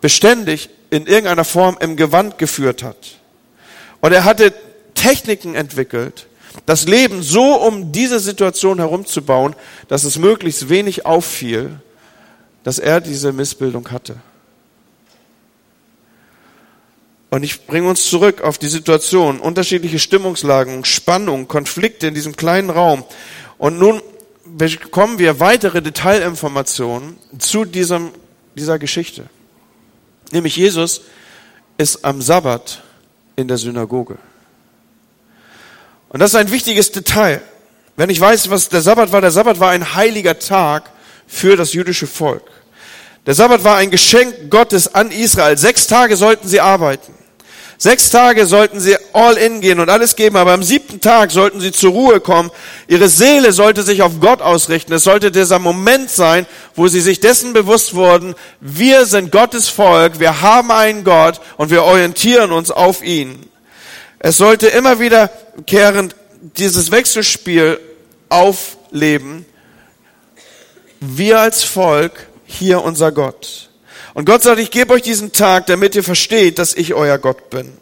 beständig 0.00 0.70
in 0.90 1.06
irgendeiner 1.06 1.44
Form 1.44 1.76
im 1.80 1.96
Gewand 1.96 2.38
geführt 2.38 2.82
hat. 2.82 3.18
Und 4.00 4.12
er 4.12 4.24
hatte 4.24 4.52
Techniken 4.94 5.54
entwickelt, 5.54 6.26
das 6.66 6.86
Leben 6.86 7.22
so 7.22 7.54
um 7.54 7.92
diese 7.92 8.18
Situation 8.18 8.78
herumzubauen, 8.78 9.54
dass 9.88 10.04
es 10.04 10.18
möglichst 10.18 10.68
wenig 10.68 11.06
auffiel 11.06 11.80
dass 12.62 12.78
er 12.78 13.00
diese 13.00 13.32
Missbildung 13.32 13.90
hatte. 13.90 14.16
Und 17.30 17.44
ich 17.44 17.66
bringe 17.66 17.88
uns 17.88 18.06
zurück 18.06 18.42
auf 18.42 18.58
die 18.58 18.68
Situation, 18.68 19.38
unterschiedliche 19.38 20.00
Stimmungslagen, 20.00 20.84
Spannung, 20.84 21.46
Konflikte 21.46 22.08
in 22.08 22.14
diesem 22.14 22.34
kleinen 22.34 22.70
Raum. 22.70 23.04
Und 23.56 23.78
nun 23.78 24.02
bekommen 24.44 25.20
wir 25.20 25.38
weitere 25.38 25.80
Detailinformationen 25.80 27.16
zu 27.38 27.64
diesem, 27.64 28.10
dieser 28.56 28.80
Geschichte. 28.80 29.30
Nämlich 30.30 30.56
Jesus 30.56 31.02
ist 31.78 32.04
am 32.04 32.22
Sabbat 32.22 32.82
in 33.36 33.48
der 33.48 33.58
Synagoge. 33.58 34.18
Und 36.08 36.20
das 36.20 36.30
ist 36.30 36.36
ein 36.36 36.50
wichtiges 36.50 36.92
Detail. 36.92 37.42
Wenn 37.96 38.10
ich 38.10 38.20
weiß, 38.20 38.50
was 38.50 38.68
der 38.68 38.80
Sabbat 38.80 39.12
war, 39.12 39.20
der 39.20 39.30
Sabbat 39.30 39.60
war 39.60 39.70
ein 39.70 39.94
heiliger 39.94 40.38
Tag, 40.38 40.90
für 41.30 41.56
das 41.56 41.72
jüdische 41.72 42.08
Volk. 42.08 42.42
Der 43.24 43.34
Sabbat 43.34 43.62
war 43.62 43.76
ein 43.76 43.90
Geschenk 43.90 44.50
Gottes 44.50 44.92
an 44.92 45.10
Israel. 45.12 45.56
Sechs 45.56 45.86
Tage 45.86 46.16
sollten 46.16 46.48
sie 46.48 46.60
arbeiten. 46.60 47.14
Sechs 47.82 48.10
Tage 48.10 48.44
sollten 48.44 48.78
sie 48.78 48.96
all 49.14 49.38
in 49.38 49.62
gehen 49.62 49.80
und 49.80 49.88
alles 49.88 50.14
geben, 50.14 50.36
aber 50.36 50.52
am 50.52 50.62
siebten 50.62 51.00
Tag 51.00 51.30
sollten 51.30 51.60
sie 51.60 51.72
zur 51.72 51.92
Ruhe 51.92 52.20
kommen. 52.20 52.50
Ihre 52.88 53.08
Seele 53.08 53.52
sollte 53.52 53.82
sich 53.82 54.02
auf 54.02 54.20
Gott 54.20 54.42
ausrichten. 54.42 54.92
Es 54.92 55.04
sollte 55.04 55.30
dieser 55.30 55.58
Moment 55.58 56.10
sein, 56.10 56.46
wo 56.74 56.88
sie 56.88 57.00
sich 57.00 57.20
dessen 57.20 57.54
bewusst 57.54 57.94
wurden, 57.94 58.34
wir 58.60 59.06
sind 59.06 59.32
Gottes 59.32 59.70
Volk, 59.70 60.20
wir 60.20 60.42
haben 60.42 60.70
einen 60.70 61.04
Gott 61.04 61.40
und 61.56 61.70
wir 61.70 61.84
orientieren 61.84 62.52
uns 62.52 62.70
auf 62.70 63.02
ihn. 63.02 63.46
Es 64.18 64.36
sollte 64.36 64.66
immer 64.66 65.00
wieder 65.00 65.30
kehrend 65.66 66.14
dieses 66.42 66.90
Wechselspiel 66.90 67.80
aufleben 68.28 69.46
wir 71.00 71.40
als 71.40 71.64
Volk, 71.64 72.28
hier 72.44 72.82
unser 72.82 73.10
Gott. 73.10 73.69
Und 74.14 74.24
Gott 74.24 74.42
sagt, 74.42 74.58
ich 74.60 74.70
gebe 74.70 74.92
euch 74.92 75.02
diesen 75.02 75.32
Tag, 75.32 75.66
damit 75.66 75.94
ihr 75.94 76.02
versteht, 76.02 76.58
dass 76.58 76.74
ich 76.74 76.94
euer 76.94 77.18
Gott 77.18 77.50
bin. 77.50 77.72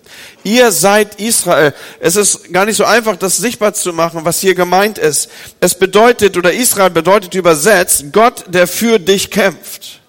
Ihr 0.44 0.72
seid 0.72 1.20
Israel. 1.20 1.74
Es 2.00 2.16
ist 2.16 2.52
gar 2.52 2.66
nicht 2.66 2.76
so 2.76 2.84
einfach, 2.84 3.16
das 3.16 3.38
sichtbar 3.38 3.74
zu 3.74 3.92
machen, 3.92 4.24
was 4.24 4.40
hier 4.40 4.54
gemeint 4.54 4.98
ist. 4.98 5.30
Es 5.60 5.74
bedeutet, 5.74 6.36
oder 6.36 6.52
Israel 6.52 6.90
bedeutet 6.90 7.34
übersetzt, 7.34 8.06
Gott, 8.12 8.44
der 8.48 8.66
für 8.66 8.98
dich 8.98 9.30
kämpft. 9.30 10.00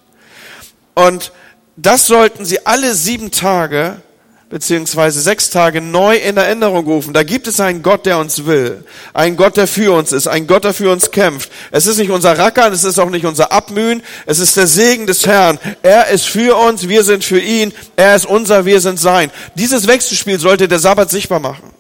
Und 0.94 1.32
das 1.78 2.08
sollten 2.08 2.44
sie 2.44 2.66
alle 2.66 2.94
sieben 2.94 3.32
Tage 3.32 4.02
beziehungsweise 4.50 5.22
sechs 5.22 5.52
Tage 5.52 5.80
neu 5.80 6.16
in 6.16 6.38
Erinnerung 6.38 6.86
rufen. 6.86 7.14
Da 7.14 7.24
gibt 7.24 7.48
es 7.48 7.60
einen 7.60 7.84
Gott, 7.84 8.06
der 8.06 8.18
uns 8.18 8.46
will. 8.46 8.84
Ein 9.14 9.38
Gott, 9.38 9.58
der 9.58 9.68
für 9.68 9.96
uns 9.96 10.12
ist. 10.12 10.28
Ein 10.28 10.48
Gott, 10.48 10.64
der 10.64 10.74
für 10.74 10.92
uns 10.92 11.12
kämpft. 11.12 11.52
Es 11.72 11.86
ist 11.86 11.98
nicht 11.98 12.10
unser 12.10 12.38
Rackern, 12.38 12.74
es 12.74 12.84
ist 12.84 13.00
auch 13.00 13.10
nicht 13.12 13.26
unser 13.26 13.52
Abmühen. 13.52 14.02
Es 14.26 14.40
ist 14.40 14.58
der 14.58 14.68
Segen 14.68 15.06
des 15.06 15.26
Herrn. 15.28 15.60
Er 15.84 16.08
ist 16.08 16.26
für 16.26 16.58
uns, 16.58 16.90
wir 16.90 17.04
sind 17.04 17.24
für 17.24 17.40
ihn. 17.40 17.74
Er 17.96 18.16
ist 18.16 18.26
unser, 18.26 18.66
wir 18.66 18.82
sind 18.82 19.00
sein. 19.00 19.32
Dieses 19.56 19.88
Wechselspiel 19.88 20.40
sollte 20.40 20.68
der 20.68 20.80
Sabbat 20.80 21.12
sichtbar 21.12 21.40
machen. 21.40 21.79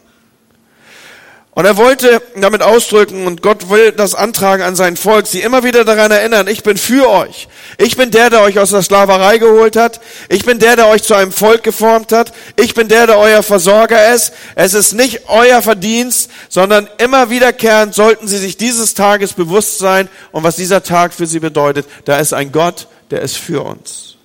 Und 1.60 1.66
er 1.66 1.76
wollte 1.76 2.22
damit 2.38 2.62
ausdrücken, 2.62 3.28
und 3.28 3.42
Gott 3.42 3.70
will 3.70 3.92
das 3.92 4.16
antragen 4.16 4.64
an 4.64 4.78
sein 4.78 4.96
Volk, 4.96 5.28
sie 5.28 5.42
immer 5.42 5.62
wieder 5.62 5.84
daran 5.84 6.10
erinnern, 6.10 6.48
ich 6.48 6.64
bin 6.64 6.78
für 6.78 7.10
euch. 7.10 7.50
Ich 7.78 7.98
bin 7.98 8.12
der, 8.12 8.30
der 8.30 8.44
euch 8.44 8.60
aus 8.60 8.70
der 8.70 8.82
Sklaverei 8.82 9.40
geholt 9.40 9.76
hat. 9.76 10.00
Ich 10.30 10.46
bin 10.46 10.60
der, 10.60 10.78
der 10.78 10.88
euch 10.88 11.04
zu 11.04 11.16
einem 11.16 11.34
Volk 11.34 11.64
geformt 11.64 12.14
hat. 12.14 12.32
Ich 12.56 12.76
bin 12.76 12.88
der, 12.88 13.08
der 13.08 13.18
euer 13.18 13.44
Versorger 13.44 14.14
ist. 14.14 14.32
Es 14.56 14.74
ist 14.74 14.94
nicht 14.94 15.28
euer 15.28 15.62
Verdienst, 15.62 16.32
sondern 16.48 16.88
immer 16.98 17.30
wiederkehrend 17.30 17.94
sollten 17.94 18.30
sie 18.30 18.38
sich 18.38 18.56
dieses 18.56 18.94
Tages 18.94 19.34
bewusst 19.34 19.80
sein 19.80 20.08
und 20.32 20.46
was 20.46 20.56
dieser 20.56 20.82
Tag 20.82 21.14
für 21.14 21.28
sie 21.28 21.42
bedeutet. 21.42 21.88
Da 22.06 22.20
ist 22.20 22.32
ein 22.32 22.54
Gott, 22.54 22.88
der 23.12 23.22
ist 23.22 23.36
für 23.36 23.66
uns. 23.66 24.16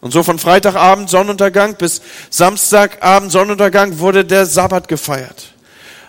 Und 0.00 0.10
so 0.10 0.24
von 0.24 0.40
Freitagabend 0.40 1.10
Sonnenuntergang 1.10 1.76
bis 1.76 2.02
Samstagabend 2.28 3.30
Sonnenuntergang 3.30 4.00
wurde 4.00 4.24
der 4.24 4.46
Sabbat 4.46 4.88
gefeiert. 4.88 5.52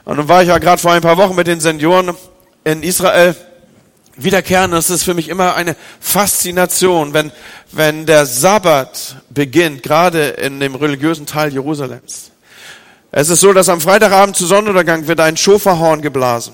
Und 0.05 0.17
nun 0.17 0.27
war 0.27 0.41
ich 0.41 0.49
ja 0.49 0.57
gerade 0.57 0.81
vor 0.81 0.91
ein 0.91 1.01
paar 1.01 1.17
Wochen 1.17 1.35
mit 1.35 1.47
den 1.47 1.59
Senioren 1.59 2.15
in 2.63 2.83
Israel 2.83 3.35
wiederkehren. 4.15 4.71
Das 4.71 4.89
ist 4.89 5.03
für 5.03 5.13
mich 5.13 5.29
immer 5.29 5.55
eine 5.55 5.75
Faszination, 5.99 7.13
wenn, 7.13 7.31
wenn 7.71 8.05
der 8.05 8.25
Sabbat 8.25 9.17
beginnt, 9.29 9.83
gerade 9.83 10.29
in 10.29 10.59
dem 10.59 10.75
religiösen 10.75 11.25
Teil 11.25 11.53
Jerusalems. 11.53 12.31
Es 13.11 13.29
ist 13.29 13.41
so, 13.41 13.51
dass 13.51 13.69
am 13.69 13.81
Freitagabend 13.81 14.35
zu 14.35 14.45
Sonnenuntergang 14.45 15.07
wird 15.07 15.19
ein 15.19 15.35
Schoferhorn 15.37 16.01
geblasen. 16.01 16.53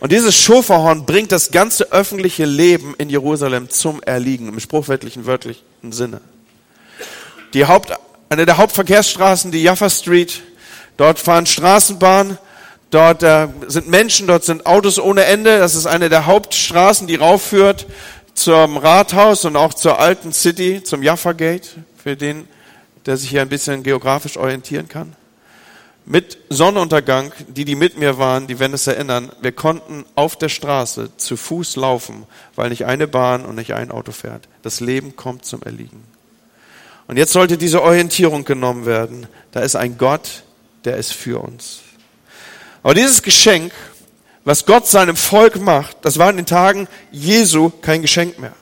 Und 0.00 0.10
dieses 0.10 0.36
Schoferhorn 0.36 1.06
bringt 1.06 1.32
das 1.32 1.50
ganze 1.50 1.92
öffentliche 1.92 2.44
Leben 2.44 2.94
in 2.98 3.08
Jerusalem 3.08 3.70
zum 3.70 4.02
Erliegen, 4.02 4.48
im 4.48 4.58
spruchwörtlichen, 4.58 5.26
wörtlichen 5.26 5.62
Sinne. 5.90 6.20
Die 7.54 7.66
Haupt, 7.66 7.92
eine 8.28 8.46
der 8.46 8.56
Hauptverkehrsstraßen, 8.56 9.52
die 9.52 9.62
Jaffa 9.62 9.90
Street, 9.90 10.42
dort 10.96 11.18
fahren 11.18 11.46
Straßenbahnen, 11.46 12.38
Dort 12.92 13.22
äh, 13.22 13.48
sind 13.68 13.88
Menschen, 13.88 14.26
dort 14.26 14.44
sind 14.44 14.66
Autos 14.66 14.98
ohne 14.98 15.24
Ende. 15.24 15.58
Das 15.58 15.74
ist 15.74 15.86
eine 15.86 16.10
der 16.10 16.26
Hauptstraßen, 16.26 17.06
die 17.06 17.14
raufführt 17.14 17.86
zum 18.34 18.76
Rathaus 18.76 19.46
und 19.46 19.56
auch 19.56 19.72
zur 19.72 19.98
alten 19.98 20.30
City, 20.34 20.82
zum 20.84 21.02
Jaffa 21.02 21.32
Gate, 21.32 21.70
für 21.96 22.16
den, 22.16 22.46
der 23.06 23.16
sich 23.16 23.30
hier 23.30 23.40
ein 23.40 23.48
bisschen 23.48 23.82
geografisch 23.82 24.36
orientieren 24.36 24.88
kann. 24.88 25.16
Mit 26.04 26.36
Sonnenuntergang, 26.50 27.32
die, 27.48 27.64
die 27.64 27.76
mit 27.76 27.96
mir 27.96 28.18
waren, 28.18 28.46
die 28.46 28.58
werden 28.58 28.74
es 28.74 28.86
erinnern, 28.86 29.32
wir 29.40 29.52
konnten 29.52 30.04
auf 30.14 30.36
der 30.36 30.50
Straße 30.50 31.16
zu 31.16 31.38
Fuß 31.38 31.76
laufen, 31.76 32.26
weil 32.56 32.68
nicht 32.68 32.84
eine 32.84 33.08
Bahn 33.08 33.46
und 33.46 33.54
nicht 33.54 33.72
ein 33.72 33.90
Auto 33.90 34.12
fährt. 34.12 34.48
Das 34.60 34.80
Leben 34.80 35.16
kommt 35.16 35.46
zum 35.46 35.62
Erliegen. 35.62 36.04
Und 37.06 37.16
jetzt 37.16 37.32
sollte 37.32 37.56
diese 37.56 37.82
Orientierung 37.82 38.44
genommen 38.44 38.84
werden. 38.84 39.28
Da 39.52 39.60
ist 39.60 39.76
ein 39.76 39.96
Gott, 39.96 40.42
der 40.84 40.98
ist 40.98 41.14
für 41.14 41.40
uns. 41.40 41.81
Aber 42.82 42.94
dieses 42.94 43.22
Geschenk, 43.22 43.72
was 44.44 44.66
Gott 44.66 44.88
seinem 44.88 45.16
Volk 45.16 45.60
macht, 45.60 45.98
das 46.02 46.18
war 46.18 46.30
in 46.30 46.36
den 46.36 46.46
Tagen 46.46 46.88
Jesu 47.10 47.70
kein 47.70 48.02
Geschenk 48.02 48.38
mehr. 48.38 48.54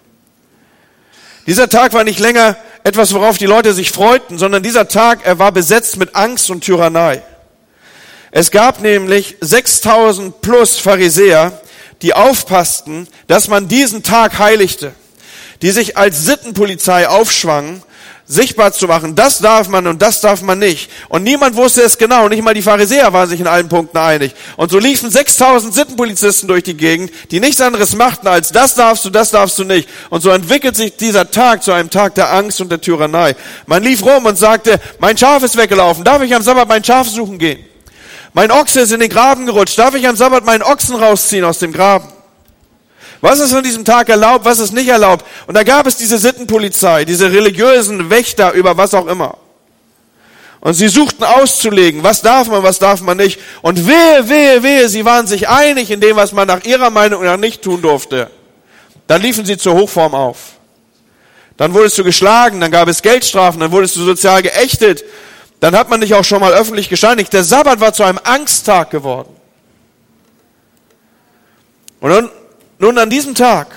Dieser 1.47 1.69
Tag 1.69 1.95
war 1.95 2.05
nicht 2.05 2.19
länger 2.19 2.57
etwas, 2.85 3.15
worauf 3.15 3.39
die 3.39 3.47
Leute 3.47 3.73
sich 3.73 3.91
freuten, 3.91 4.39
sondern 4.39 4.63
dieser 4.63 4.89
Tag, 4.89 5.21
er 5.25 5.39
war 5.39 5.53
besetzt 5.53 5.97
mit 5.97 6.15
Angst 6.15 6.51
und 6.51 6.63
Tyrannei. 6.63 7.23
Es 8.31 8.51
gab 8.51 8.81
nämlich 8.81 9.37
6000 9.41 10.41
plus 10.41 10.79
Pharisäer, 10.79 11.61
die 12.03 12.15
aufpassten, 12.15 13.09
dass 13.27 13.49
man 13.49 13.69
diesen 13.69 14.03
Tag 14.03 14.39
heiligte, 14.39 14.93
die 15.63 15.71
sich 15.71 15.97
als 15.97 16.25
Sittenpolizei 16.25 17.09
aufschwangen 17.09 17.83
sichtbar 18.27 18.73
zu 18.73 18.87
machen, 18.87 19.17
das 19.17 19.41
darf 19.41 19.69
man 19.69 19.87
und 19.89 20.01
das 20.01 20.21
darf 20.21 20.41
man 20.43 20.59
nicht. 20.59 20.91
Und 21.09 21.25
niemand 21.25 21.57
wusste 21.57 21.83
es 21.83 21.99
genau, 21.99 22.29
nicht 22.29 22.43
mal 22.43 22.55
die 22.55 22.63
Pharisäer 22.63 23.13
waren 23.13 23.29
sich 23.29 23.41
in 23.41 23.49
allen 23.49 23.69
Punkten 23.69 23.99
einig. 23.99 24.35
Und 24.57 24.71
so 24.71 24.79
liefen 24.79 25.11
6000 25.11 25.75
Sittenpolizisten 25.75 26.47
durch 26.49 26.63
die 26.63 26.77
Gegend, 26.77 27.11
die 27.33 27.41
nichts 27.41 27.61
anderes 27.61 27.97
machten 27.97 28.29
als, 28.29 28.53
das 28.53 28.77
darfst 28.77 29.05
du, 29.05 29.11
das 29.11 29.31
darfst 29.31 29.59
du 29.59 29.65
nicht. 29.65 29.89
Und 30.11 30.21
so 30.21 30.31
entwickelt 30.31 30.77
sich 30.77 30.97
dieser 30.97 31.31
Tag 31.31 31.65
zu 31.65 31.73
einem 31.73 31.91
Tag 31.91 32.15
der 32.15 32.33
Angst 32.33 32.61
und 32.61 32.71
der 32.71 32.81
Tyrannei. 32.81 33.35
Man 33.67 33.83
lief 33.83 34.05
rum 34.05 34.25
und 34.25 34.39
sagte, 34.39 34.81
mein 35.01 35.19
Schaf 35.19 35.43
ist 35.43 35.57
weggelaufen, 35.57 36.05
darf 36.05 36.23
ich 36.23 36.35
am 36.35 36.43
Sabbat 36.43 36.69
mein 36.69 36.85
Schaf 36.85 37.09
suchen 37.09 37.39
gehen? 37.39 37.65
Mein 38.33 38.53
Ochse 38.53 38.81
ist 38.81 38.93
in 38.93 39.01
den 39.01 39.11
Graben 39.11 39.45
gerutscht, 39.45 39.77
darf 39.77 39.97
ich 39.97 40.07
am 40.07 40.15
Sabbat 40.15 40.45
meinen 40.45 40.63
Ochsen 40.63 40.95
rausziehen 40.95 41.45
aus 41.45 41.59
dem 41.59 41.73
Graben? 41.73 42.07
Was 43.21 43.39
ist 43.41 43.53
an 43.53 43.63
diesem 43.63 43.85
Tag 43.85 44.09
erlaubt, 44.09 44.45
was 44.45 44.61
ist 44.61 44.73
nicht 44.73 44.89
erlaubt? 44.89 45.27
Und 45.47 45.55
da 45.55 45.63
gab 45.63 45.87
es 45.87 45.97
diese 45.97 46.19
Sittenpolizei, 46.19 47.05
diese 47.05 47.31
religiösen 47.31 48.09
Wächter 48.09 48.53
über 48.53 48.77
was 48.77 48.95
auch 48.95 49.07
immer. 49.07 49.37
Und 50.61 50.75
sie 50.75 50.89
suchten 50.89 51.25
auszulegen, 51.25 52.03
was 52.03 52.23
darf 52.23 52.49
man, 52.49 52.63
was 52.63 52.79
darf 52.79 53.01
man 53.01 53.17
nicht. 53.17 53.41
Und 53.63 53.87
wehe, 53.87 54.29
wehe, 54.29 54.63
wehe, 54.63 54.89
sie 54.89 55.05
waren 55.05 55.27
sich 55.27 55.49
einig 55.49 55.91
in 55.91 56.01
dem, 56.01 56.17
was 56.17 56.33
man 56.33 56.47
nach 56.47 56.65
ihrer 56.65 56.91
Meinung 56.91 57.25
nach 57.25 57.39
nicht 57.39 57.63
tun 57.63 57.81
durfte. 57.81 58.31
Dann 59.07 59.23
liefen 59.23 59.45
sie 59.45 59.57
zur 59.57 59.75
Hochform 59.75 60.15
auf. 60.15 60.53
Dann 61.57 61.75
wurdest 61.75 61.99
du 61.99 62.05
geschlagen, 62.05 62.61
dann 62.61 62.71
gab 62.71 62.89
es 62.89 63.03
Geldstrafen, 63.03 63.61
dann 63.61 63.73
wurdest 63.73 63.97
du 63.97 64.01
sozial 64.03 64.43
geächtet. 64.43 65.05
Dann 65.61 65.77
hat 65.77 65.91
man 65.91 66.01
dich 66.01 66.15
auch 66.15 66.25
schon 66.25 66.41
mal 66.41 66.55
öffentlich 66.55 66.89
gesteinigt. 66.89 67.33
Der 67.33 67.45
Sabbat 67.45 67.81
war 67.81 67.93
zu 67.93 68.03
einem 68.03 68.21
Angsttag 68.23 68.91
geworden. 68.91 69.35
Und 72.01 72.11
dann 72.11 72.31
nun 72.81 72.99
an 72.99 73.11
diesem 73.11 73.35
Tag, 73.35 73.69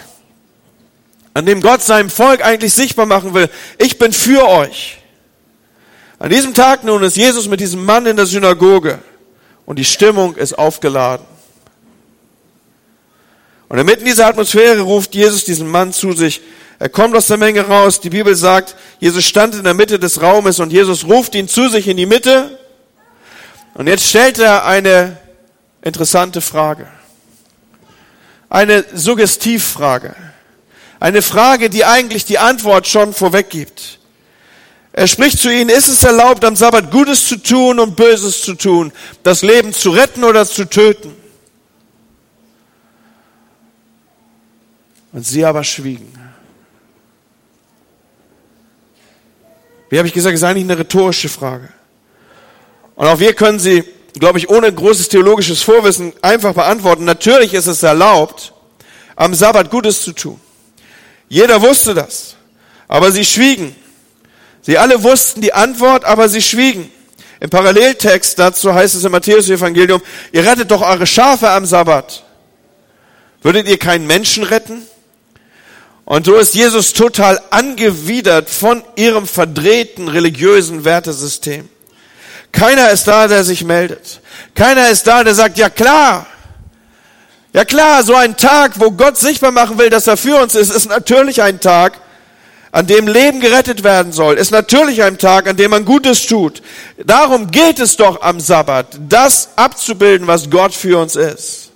an 1.33 1.45
dem 1.45 1.62
Gott 1.62 1.83
seinem 1.83 2.10
Volk 2.10 2.43
eigentlich 2.43 2.74
sichtbar 2.74 3.05
machen 3.05 3.33
will, 3.33 3.50
ich 3.77 4.00
bin 4.00 4.13
für 4.13 4.48
euch. 4.48 4.98
An 6.19 6.29
diesem 6.29 6.53
Tag 6.53 6.86
nun 6.86 7.03
ist 7.03 7.17
Jesus 7.17 7.48
mit 7.48 7.60
diesem 7.60 7.83
Mann 7.83 8.05
in 8.05 8.15
der 8.15 8.25
Synagoge 8.25 9.00
und 9.65 9.77
die 9.77 9.86
Stimmung 9.86 10.36
ist 10.36 10.57
aufgeladen. 10.57 11.25
Und 13.67 13.77
inmitten 13.77 14.05
dieser 14.05 14.27
Atmosphäre 14.27 14.81
ruft 14.81 15.15
Jesus 15.15 15.43
diesen 15.43 15.67
Mann 15.67 15.91
zu 15.91 16.13
sich. 16.13 16.41
Er 16.79 16.89
kommt 16.89 17.15
aus 17.15 17.27
der 17.27 17.38
Menge 17.38 17.62
raus. 17.62 18.00
Die 18.00 18.10
Bibel 18.10 18.36
sagt, 18.36 18.75
Jesus 19.00 19.25
stand 19.25 19.55
in 19.55 19.63
der 19.63 19.74
Mitte 19.74 20.00
des 20.00 20.22
Raumes 20.22 20.60
und 20.60 20.72
Jesus 20.72 21.05
ruft 21.05 21.36
ihn 21.36 21.48
zu 21.48 21.67
sich 21.67 21.88
in 21.88 21.98
die 21.98 22.05
Mitte. 22.05 22.57
Und 23.74 23.88
jetzt 23.88 24.07
stellt 24.07 24.39
er 24.39 24.65
eine 24.65 25.17
interessante 25.81 26.39
Frage 26.39 26.88
eine 28.53 28.86
Suggestivfrage. 28.93 30.15
Eine 31.00 31.24
Frage, 31.24 31.72
die 31.72 31.86
eigentlich 31.86 32.24
die 32.24 32.38
Antwort 32.38 32.88
schon 32.88 33.13
vorweggibt. 33.13 34.00
Er 34.93 35.07
spricht 35.07 35.39
zu 35.39 35.51
ihnen, 35.51 35.69
ist 35.69 35.89
es 35.89 36.03
erlaubt, 36.03 36.45
am 36.45 36.55
Sabbat 36.55 36.91
Gutes 36.91 37.27
zu 37.27 37.38
tun 37.38 37.79
und 37.79 37.95
Böses 37.95 38.43
zu 38.43 38.53
tun, 38.53 38.93
das 39.24 39.41
Leben 39.41 39.74
zu 39.74 39.89
retten 39.89 40.24
oder 40.24 40.45
zu 40.45 40.65
töten? 40.65 41.15
Und 45.11 45.25
sie 45.25 45.44
aber 45.44 45.63
schwiegen. 45.63 46.13
Wie 49.89 49.98
habe 49.98 50.07
ich 50.07 50.13
gesagt, 50.13 50.35
ist 50.35 50.44
eigentlich 50.44 50.63
eine 50.66 50.77
rhetorische 50.77 51.27
Frage. 51.27 51.70
Und 52.96 53.07
auch 53.07 53.20
wir 53.20 53.33
können 53.33 53.59
sie 53.59 53.83
glaube 54.19 54.39
ich, 54.39 54.49
ohne 54.49 54.71
großes 54.71 55.09
theologisches 55.09 55.61
Vorwissen 55.61 56.13
einfach 56.21 56.53
beantworten. 56.53 57.05
Natürlich 57.05 57.53
ist 57.53 57.67
es 57.67 57.83
erlaubt, 57.83 58.53
am 59.15 59.33
Sabbat 59.33 59.69
Gutes 59.69 60.01
zu 60.01 60.13
tun. 60.13 60.39
Jeder 61.29 61.61
wusste 61.61 61.93
das. 61.93 62.35
Aber 62.87 63.11
sie 63.11 63.25
schwiegen. 63.25 63.75
Sie 64.61 64.77
alle 64.77 65.03
wussten 65.03 65.41
die 65.41 65.53
Antwort, 65.53 66.05
aber 66.05 66.29
sie 66.29 66.41
schwiegen. 66.41 66.91
Im 67.39 67.49
Paralleltext 67.49 68.39
dazu 68.39 68.73
heißt 68.73 68.95
es 68.95 69.03
im 69.03 69.11
Matthäus-Evangelium, 69.11 70.01
ihr 70.31 70.45
rettet 70.45 70.71
doch 70.71 70.81
eure 70.81 71.05
Schafe 71.05 71.49
am 71.49 71.65
Sabbat. 71.65 72.23
Würdet 73.41 73.67
ihr 73.67 73.77
keinen 73.77 74.07
Menschen 74.07 74.43
retten? 74.43 74.83
Und 76.05 76.25
so 76.25 76.35
ist 76.35 76.53
Jesus 76.53 76.93
total 76.93 77.41
angewidert 77.49 78.49
von 78.49 78.83
ihrem 78.95 79.27
verdrehten 79.27 80.07
religiösen 80.07 80.85
Wertesystem. 80.85 81.67
Keiner 82.53 82.92
ist 82.92 83.05
da, 83.07 83.27
der 83.27 83.44
sich 83.44 83.66
meldet. 83.66 84.22
Keiner 84.55 84.89
ist 84.89 85.05
da, 85.05 85.24
der 85.24 85.33
sagt, 85.33 85.57
ja 85.57 85.70
klar. 85.70 86.27
Ja 87.51 87.66
klar, 87.66 88.03
so 88.03 88.16
ein 88.16 88.37
Tag, 88.37 88.79
wo 88.79 88.92
Gott 88.92 89.18
sichtbar 89.18 89.51
machen 89.51 89.77
will, 89.77 89.89
dass 89.89 90.07
er 90.07 90.16
für 90.16 90.42
uns 90.42 90.55
ist, 90.55 90.72
ist 90.74 90.87
natürlich 90.89 91.42
ein 91.42 91.59
Tag, 91.59 92.00
an 92.72 92.87
dem 92.87 93.07
Leben 93.07 93.39
gerettet 93.39 93.83
werden 93.83 94.11
soll, 94.11 94.35
ist 94.35 94.50
natürlich 94.50 95.03
ein 95.03 95.20
Tag, 95.20 95.48
an 95.48 95.57
dem 95.57 95.70
man 95.70 95.85
Gutes 95.85 96.25
tut. 96.25 96.63
Darum 96.98 97.51
geht 97.51 97.79
es 97.79 97.98
doch 97.98 98.22
am 98.24 98.39
Sabbat, 98.39 98.98
das 99.07 99.50
abzubilden, 99.55 100.25
was 100.25 100.50
Gott 100.50 100.74
für 100.74 100.98
uns 100.98 101.16
ist. 101.16 101.70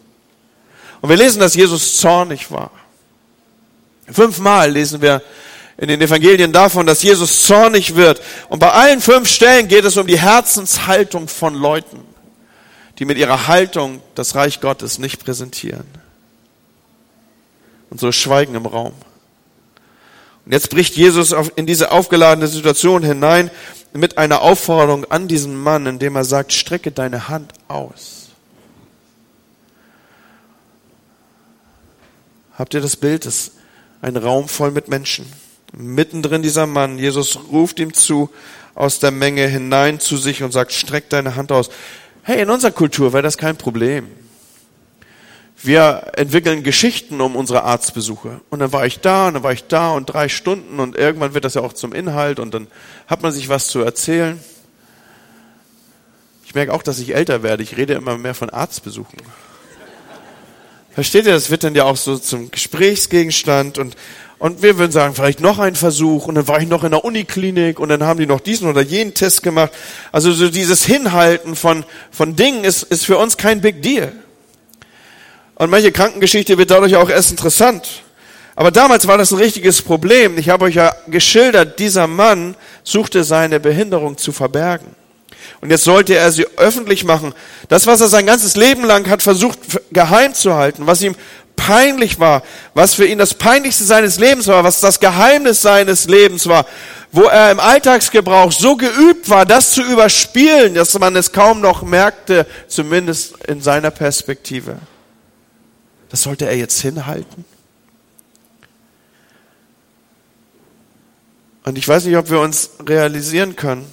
Und 1.01 1.09
wir 1.09 1.17
lesen, 1.17 1.39
dass 1.39 1.53
Jesus 1.53 1.97
zornig 1.97 2.49
war. 2.49 2.71
Fünfmal 4.11 4.71
lesen 4.71 4.99
wir 5.01 5.21
in 5.77 5.87
den 5.87 6.01
Evangelien 6.01 6.51
davon, 6.51 6.87
dass 6.87 7.03
Jesus 7.03 7.43
zornig 7.43 7.95
wird. 7.95 8.21
Und 8.49 8.59
bei 8.59 8.71
allen 8.71 8.99
fünf 8.99 9.29
Stellen 9.29 9.67
geht 9.67 9.85
es 9.85 9.95
um 9.97 10.07
die 10.07 10.19
Herzenshaltung 10.19 11.27
von 11.27 11.53
Leuten, 11.53 11.99
die 12.97 13.05
mit 13.05 13.17
ihrer 13.17 13.47
Haltung 13.47 14.01
das 14.15 14.33
Reich 14.33 14.59
Gottes 14.59 14.97
nicht 14.97 15.23
präsentieren. 15.23 15.85
Und 17.89 17.99
so 17.99 18.11
schweigen 18.11 18.55
im 18.55 18.65
Raum. 18.65 18.93
Und 20.45 20.51
jetzt 20.51 20.69
bricht 20.71 20.95
Jesus 20.95 21.35
in 21.55 21.67
diese 21.67 21.91
aufgeladene 21.91 22.47
Situation 22.47 23.03
hinein 23.03 23.51
mit 23.93 24.17
einer 24.17 24.41
Aufforderung 24.41 25.05
an 25.05 25.27
diesen 25.27 25.55
Mann, 25.55 25.85
indem 25.85 26.15
er 26.15 26.23
sagt, 26.25 26.53
strecke 26.53 26.91
deine 26.91 27.27
Hand 27.27 27.53
aus. 27.67 28.29
Habt 32.57 32.73
ihr 32.73 32.81
das 32.81 32.95
Bild? 32.95 33.25
Das 33.25 33.35
ist 33.35 33.51
ein 34.01 34.17
Raum 34.17 34.47
voll 34.47 34.71
mit 34.71 34.87
Menschen. 34.87 35.31
Mittendrin 35.73 36.41
dieser 36.41 36.67
Mann, 36.67 36.97
Jesus 36.97 37.39
ruft 37.51 37.79
ihm 37.79 37.93
zu 37.93 38.29
aus 38.75 38.99
der 38.99 39.11
Menge 39.11 39.47
hinein 39.47 39.99
zu 39.99 40.17
sich 40.17 40.43
und 40.43 40.51
sagt, 40.51 40.71
streck 40.71 41.09
deine 41.09 41.35
Hand 41.35 41.51
aus. 41.51 41.69
Hey, 42.21 42.41
in 42.41 42.49
unserer 42.49 42.71
Kultur 42.71 43.11
wäre 43.13 43.23
das 43.23 43.37
kein 43.37 43.57
Problem. 43.57 44.07
Wir 45.63 46.11
entwickeln 46.15 46.61
Geschichten 46.61 47.19
um 47.19 47.35
unsere 47.35 47.63
Arztbesuche. 47.63 48.41
Und 48.49 48.59
dann 48.59 48.71
war 48.71 48.85
ich 48.85 48.99
da, 48.99 49.27
und 49.27 49.33
dann 49.33 49.43
war 49.43 49.53
ich 49.53 49.65
da 49.65 49.93
und 49.93 50.05
drei 50.05 50.29
Stunden 50.29 50.79
und 50.79 50.95
irgendwann 50.95 51.33
wird 51.33 51.45
das 51.45 51.55
ja 51.55 51.61
auch 51.61 51.73
zum 51.73 51.93
Inhalt 51.93 52.39
und 52.39 52.53
dann 52.53 52.67
hat 53.07 53.23
man 53.23 53.31
sich 53.31 53.49
was 53.49 53.67
zu 53.67 53.79
erzählen. 53.79 54.39
Ich 56.45 56.53
merke 56.53 56.73
auch, 56.73 56.83
dass 56.83 56.99
ich 56.99 57.15
älter 57.15 57.41
werde. 57.41 57.63
Ich 57.63 57.75
rede 57.75 57.93
immer 57.93 58.17
mehr 58.17 58.35
von 58.35 58.49
Arztbesuchen. 58.51 59.19
Versteht 60.97 61.27
ihr, 61.27 61.33
das 61.33 61.51
wird 61.51 61.63
dann 61.63 61.75
ja 61.75 61.83
auch 61.83 61.95
so 61.95 62.17
zum 62.17 62.49
Gesprächsgegenstand 62.49 63.77
und, 63.77 63.95
und 64.39 64.63
wir 64.63 64.79
würden 64.79 64.91
sagen, 64.91 65.13
vielleicht 65.13 65.41
noch 65.41 65.59
ein 65.59 65.75
Versuch 65.75 66.25
und 66.25 66.33
dann 66.33 66.47
war 66.47 66.59
ich 66.59 66.67
noch 66.67 66.83
in 66.83 66.89
der 66.89 67.05
Uniklinik 67.05 67.79
und 67.79 67.89
dann 67.89 68.01
haben 68.01 68.19
die 68.19 68.25
noch 68.25 68.39
diesen 68.39 68.67
oder 68.67 68.81
jenen 68.81 69.13
Test 69.13 69.43
gemacht. 69.43 69.71
Also 70.11 70.31
so 70.31 70.49
dieses 70.49 70.85
Hinhalten 70.85 71.55
von, 71.55 71.85
von 72.09 72.35
Dingen 72.35 72.63
ist, 72.63 72.81
ist 72.81 73.05
für 73.05 73.19
uns 73.19 73.37
kein 73.37 73.61
Big 73.61 73.83
Deal. 73.83 74.11
Und 75.53 75.69
manche 75.69 75.91
Krankengeschichte 75.91 76.57
wird 76.57 76.71
dadurch 76.71 76.95
auch 76.95 77.11
erst 77.11 77.29
interessant. 77.29 78.01
Aber 78.55 78.71
damals 78.71 79.05
war 79.05 79.19
das 79.19 79.31
ein 79.31 79.37
richtiges 79.37 79.83
Problem. 79.83 80.39
Ich 80.39 80.49
habe 80.49 80.65
euch 80.65 80.73
ja 80.73 80.95
geschildert, 81.05 81.77
dieser 81.77 82.07
Mann 82.07 82.55
suchte 82.83 83.23
seine 83.23 83.59
Behinderung 83.59 84.17
zu 84.17 84.31
verbergen. 84.31 84.95
Und 85.61 85.71
jetzt 85.71 85.83
sollte 85.83 86.15
er 86.15 86.31
sie 86.31 86.45
öffentlich 86.57 87.03
machen. 87.03 87.33
Das, 87.67 87.87
was 87.87 88.01
er 88.01 88.07
sein 88.07 88.25
ganzes 88.25 88.55
Leben 88.55 88.83
lang 88.83 89.09
hat 89.09 89.23
versucht 89.23 89.59
geheim 89.91 90.33
zu 90.33 90.53
halten, 90.53 90.85
was 90.85 91.01
ihm 91.01 91.15
peinlich 91.55 92.19
war, 92.19 92.43
was 92.73 92.93
für 92.93 93.05
ihn 93.05 93.17
das 93.17 93.33
Peinlichste 93.33 93.83
seines 93.83 94.19
Lebens 94.19 94.47
war, 94.47 94.63
was 94.63 94.79
das 94.79 94.99
Geheimnis 94.99 95.61
seines 95.61 96.05
Lebens 96.05 96.47
war, 96.47 96.65
wo 97.11 97.23
er 97.23 97.51
im 97.51 97.59
Alltagsgebrauch 97.59 98.51
so 98.51 98.77
geübt 98.77 99.29
war, 99.29 99.45
das 99.45 99.71
zu 99.71 99.81
überspielen, 99.81 100.75
dass 100.75 100.97
man 100.99 101.15
es 101.15 101.31
kaum 101.31 101.59
noch 101.59 101.81
merkte, 101.81 102.45
zumindest 102.67 103.43
in 103.47 103.61
seiner 103.61 103.91
Perspektive. 103.91 104.77
Das 106.09 106.21
sollte 106.21 106.45
er 106.45 106.55
jetzt 106.55 106.79
hinhalten? 106.79 107.43
Und 111.65 111.77
ich 111.77 111.87
weiß 111.87 112.05
nicht, 112.05 112.15
ob 112.15 112.29
wir 112.29 112.39
uns 112.39 112.69
realisieren 112.87 113.57
können, 113.57 113.85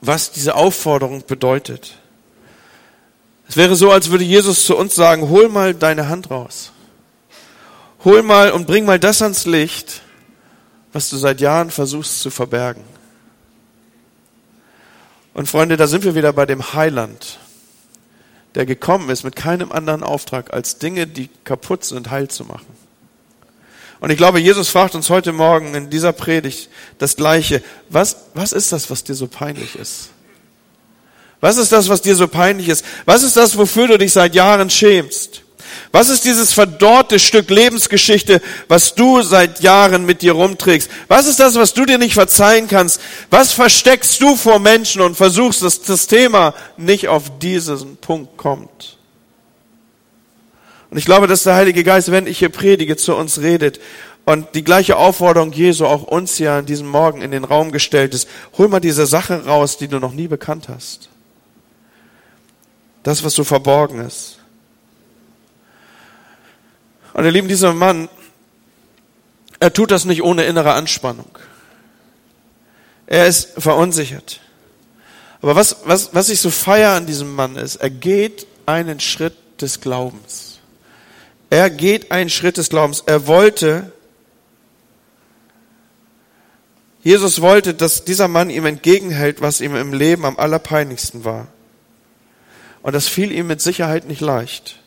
was 0.00 0.32
diese 0.32 0.54
Aufforderung 0.54 1.24
bedeutet. 1.26 1.96
Es 3.48 3.56
wäre 3.56 3.76
so, 3.76 3.90
als 3.90 4.10
würde 4.10 4.24
Jesus 4.24 4.64
zu 4.64 4.76
uns 4.76 4.94
sagen, 4.94 5.28
hol 5.28 5.48
mal 5.48 5.74
deine 5.74 6.08
Hand 6.08 6.30
raus. 6.30 6.72
Hol 8.04 8.22
mal 8.22 8.52
und 8.52 8.66
bring 8.66 8.84
mal 8.84 8.98
das 8.98 9.22
ans 9.22 9.46
Licht, 9.46 10.02
was 10.92 11.08
du 11.10 11.16
seit 11.16 11.40
Jahren 11.40 11.70
versuchst 11.70 12.20
zu 12.20 12.30
verbergen. 12.30 12.84
Und 15.34 15.48
Freunde, 15.48 15.76
da 15.76 15.86
sind 15.86 16.04
wir 16.04 16.14
wieder 16.14 16.32
bei 16.32 16.46
dem 16.46 16.74
Heiland, 16.74 17.38
der 18.54 18.66
gekommen 18.66 19.08
ist 19.08 19.24
mit 19.24 19.36
keinem 19.36 19.72
anderen 19.72 20.02
Auftrag, 20.02 20.52
als 20.52 20.78
Dinge, 20.78 21.06
die 21.06 21.28
kaputt 21.44 21.84
sind, 21.84 22.10
heil 22.10 22.28
zu 22.28 22.44
machen. 22.44 22.66
Und 24.00 24.10
ich 24.10 24.16
glaube, 24.16 24.38
Jesus 24.38 24.68
fragt 24.68 24.94
uns 24.94 25.10
heute 25.10 25.32
Morgen 25.32 25.74
in 25.74 25.90
dieser 25.90 26.12
Predigt 26.12 26.68
das 26.98 27.16
Gleiche. 27.16 27.62
Was, 27.88 28.16
was 28.34 28.52
ist 28.52 28.72
das, 28.72 28.90
was 28.90 29.02
dir 29.02 29.14
so 29.14 29.26
peinlich 29.26 29.76
ist? 29.76 30.10
Was 31.40 31.56
ist 31.56 31.72
das, 31.72 31.88
was 31.88 32.02
dir 32.02 32.16
so 32.16 32.28
peinlich 32.28 32.68
ist? 32.68 32.84
Was 33.04 33.22
ist 33.22 33.36
das, 33.36 33.56
wofür 33.56 33.88
du 33.88 33.98
dich 33.98 34.12
seit 34.12 34.34
Jahren 34.34 34.70
schämst? 34.70 35.42
Was 35.92 36.08
ist 36.08 36.24
dieses 36.24 36.52
verdorrte 36.52 37.18
Stück 37.18 37.50
Lebensgeschichte, 37.50 38.40
was 38.68 38.94
du 38.94 39.22
seit 39.22 39.60
Jahren 39.60 40.04
mit 40.04 40.22
dir 40.22 40.32
rumträgst? 40.32 40.90
Was 41.08 41.26
ist 41.26 41.40
das, 41.40 41.54
was 41.54 41.74
du 41.74 41.84
dir 41.84 41.98
nicht 41.98 42.14
verzeihen 42.14 42.68
kannst? 42.68 43.00
Was 43.30 43.52
versteckst 43.52 44.20
du 44.20 44.36
vor 44.36 44.58
Menschen 44.58 45.00
und 45.00 45.16
versuchst, 45.16 45.62
dass 45.62 45.82
das 45.82 46.06
Thema 46.06 46.54
nicht 46.76 47.08
auf 47.08 47.38
diesen 47.38 47.96
Punkt 47.96 48.36
kommt? 48.36 48.97
Und 50.90 50.96
ich 50.98 51.04
glaube, 51.04 51.26
dass 51.26 51.42
der 51.42 51.54
Heilige 51.54 51.84
Geist, 51.84 52.10
wenn 52.10 52.26
ich 52.26 52.38
hier 52.38 52.48
predige, 52.48 52.96
zu 52.96 53.14
uns 53.14 53.40
redet 53.40 53.80
und 54.24 54.54
die 54.54 54.64
gleiche 54.64 54.96
Aufforderung 54.96 55.52
Jesu 55.52 55.86
auch 55.86 56.02
uns 56.02 56.36
hier 56.36 56.52
an 56.52 56.66
diesem 56.66 56.88
Morgen 56.88 57.22
in 57.22 57.30
den 57.30 57.44
Raum 57.44 57.72
gestellt 57.72 58.14
ist. 58.14 58.28
Hol 58.56 58.68
mal 58.68 58.80
diese 58.80 59.06
Sache 59.06 59.44
raus, 59.46 59.78
die 59.78 59.88
du 59.88 59.98
noch 59.98 60.12
nie 60.12 60.28
bekannt 60.28 60.68
hast. 60.68 61.08
Das, 63.02 63.24
was 63.24 63.34
so 63.34 63.44
verborgen 63.44 64.00
ist. 64.00 64.38
Und 67.14 67.24
ihr 67.24 67.30
Lieben, 67.30 67.48
dieser 67.48 67.72
Mann, 67.72 68.08
er 69.60 69.72
tut 69.72 69.90
das 69.90 70.04
nicht 70.04 70.22
ohne 70.22 70.44
innere 70.44 70.72
Anspannung. 70.72 71.38
Er 73.06 73.26
ist 73.26 73.52
verunsichert. 73.56 74.40
Aber 75.40 75.56
was, 75.56 75.78
was, 75.84 76.14
was 76.14 76.28
ich 76.28 76.40
so 76.40 76.50
feier 76.50 76.92
an 76.92 77.06
diesem 77.06 77.34
Mann 77.34 77.56
ist, 77.56 77.76
er 77.76 77.90
geht 77.90 78.46
einen 78.66 79.00
Schritt 79.00 79.36
des 79.60 79.80
Glaubens. 79.80 80.47
Er 81.50 81.70
geht 81.70 82.10
einen 82.10 82.30
Schritt 82.30 82.56
des 82.56 82.68
Glaubens. 82.68 83.02
Er 83.06 83.26
wollte, 83.26 83.92
Jesus 87.02 87.40
wollte, 87.40 87.74
dass 87.74 88.04
dieser 88.04 88.28
Mann 88.28 88.50
ihm 88.50 88.66
entgegenhält, 88.66 89.40
was 89.40 89.60
ihm 89.60 89.74
im 89.74 89.92
Leben 89.92 90.24
am 90.24 90.38
allerpeinlichsten 90.38 91.24
war. 91.24 91.48
Und 92.82 92.94
das 92.94 93.08
fiel 93.08 93.32
ihm 93.32 93.46
mit 93.46 93.60
Sicherheit 93.60 94.06
nicht 94.06 94.20
leicht. 94.20 94.78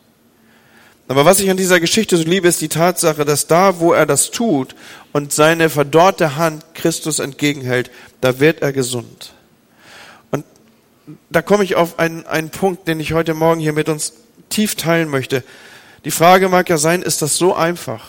Aber 1.08 1.26
was 1.26 1.42
ich 1.42 1.50
an 1.50 1.58
dieser 1.58 1.82
Geschichte 1.82 2.16
so 2.16 2.24
liebe, 2.24 2.48
ist 2.48 2.62
die 2.62 2.70
Tatsache, 2.70 3.26
dass 3.26 3.46
da, 3.48 3.80
wo 3.80 3.92
er 3.92 4.06
das 4.06 4.32
tut 4.32 4.76
und 5.12 5.34
seine 5.34 5.70
verdorrte 5.70 6.38
Hand 6.38 6.64
Christus 6.74 7.20
entgegenhält, 7.20 7.92
da 8.22 8.40
wird 8.40 8.62
er 8.62 8.72
gesund. 8.72 9.34
Und 10.30 10.46
da 11.30 11.42
komme 11.42 11.66
ich 11.66 11.76
auf 11.76 12.00
einen, 12.00 12.26
einen 12.28 12.50
Punkt, 12.50 12.88
den 12.88 13.02
ich 13.02 13.12
heute 13.12 13.34
Morgen 13.34 13.60
hier 13.60 13.74
mit 13.74 13.90
uns 13.90 14.14
tief 14.48 14.76
teilen 14.76 15.10
möchte. 15.10 15.44
Die 16.04 16.12
Frage 16.12 16.50
mag 16.50 16.68
ja 16.70 16.78
sein, 16.78 17.04
ist 17.04 17.22
das 17.22 17.38
so 17.38 17.56
einfach? 17.56 18.04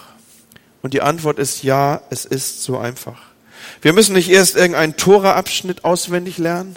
Und 0.80 0.94
die 0.94 1.02
Antwort 1.02 1.38
ist 1.38 1.62
ja, 1.62 2.00
es 2.10 2.24
ist 2.24 2.62
so 2.62 2.78
einfach. 2.78 3.20
Wir 3.82 3.92
müssen 3.92 4.14
nicht 4.14 4.30
erst 4.30 4.56
irgendeinen 4.56 4.96
Tora-Abschnitt 4.96 5.84
auswendig 5.84 6.38
lernen. 6.38 6.76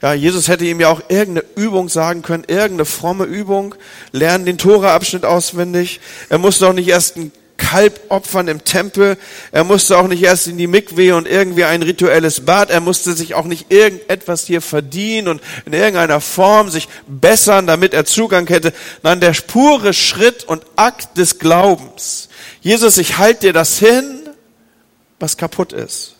Ja, 0.00 0.14
Jesus 0.14 0.48
hätte 0.48 0.64
ihm 0.64 0.80
ja 0.80 0.88
auch 0.88 1.02
irgendeine 1.08 1.46
Übung 1.56 1.88
sagen 1.88 2.22
können, 2.22 2.44
irgendeine 2.46 2.84
fromme 2.84 3.24
Übung, 3.24 3.74
lernen 4.12 4.44
den 4.44 4.58
Tora-Abschnitt 4.58 5.24
auswendig. 5.24 6.00
Er 6.28 6.38
musste 6.38 6.68
auch 6.68 6.72
nicht 6.72 6.88
erst 6.88 7.16
ein 7.16 7.32
Kalb 7.56 8.00
opfern 8.08 8.48
im 8.48 8.64
Tempel. 8.64 9.16
Er 9.50 9.64
musste 9.64 9.96
auch 9.96 10.08
nicht 10.08 10.22
erst 10.22 10.46
in 10.46 10.58
die 10.58 10.66
Mikwe 10.66 11.14
und 11.14 11.26
irgendwie 11.28 11.64
ein 11.64 11.82
rituelles 11.82 12.44
Bad. 12.44 12.70
Er 12.70 12.80
musste 12.80 13.12
sich 13.12 13.34
auch 13.34 13.44
nicht 13.44 13.70
irgendetwas 13.70 14.46
hier 14.46 14.60
verdienen 14.60 15.28
und 15.28 15.42
in 15.64 15.72
irgendeiner 15.72 16.20
Form 16.20 16.70
sich 16.70 16.88
bessern, 17.06 17.66
damit 17.66 17.94
er 17.94 18.04
Zugang 18.04 18.46
hätte. 18.48 18.72
Nein, 19.02 19.20
der 19.20 19.32
pure 19.46 19.92
Schritt 19.92 20.44
und 20.44 20.64
Akt 20.76 21.16
des 21.18 21.38
Glaubens. 21.38 22.28
Jesus, 22.60 22.98
ich 22.98 23.18
halte 23.18 23.46
dir 23.46 23.52
das 23.52 23.78
hin, 23.78 24.28
was 25.18 25.36
kaputt 25.36 25.72
ist. 25.72 26.16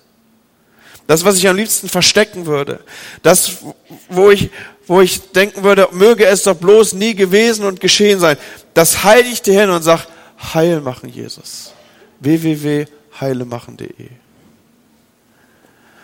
Das, 1.06 1.24
was 1.24 1.36
ich 1.36 1.48
am 1.48 1.56
liebsten 1.56 1.88
verstecken 1.88 2.46
würde. 2.46 2.80
Das, 3.22 3.58
wo 4.08 4.30
ich, 4.30 4.50
wo 4.86 5.00
ich 5.00 5.32
denken 5.32 5.64
würde, 5.64 5.88
möge 5.92 6.24
es 6.24 6.44
doch 6.44 6.56
bloß 6.56 6.94
nie 6.94 7.14
gewesen 7.14 7.64
und 7.64 7.80
geschehen 7.80 8.20
sein. 8.20 8.36
Das 8.74 9.02
halte 9.04 9.28
ich 9.28 9.42
dir 9.42 9.60
hin 9.60 9.70
und 9.70 9.82
sag, 9.82 10.06
heil 10.42 10.80
machen, 10.80 11.08
Jesus. 11.08 11.72
www.heilemachen.de. 12.20 14.08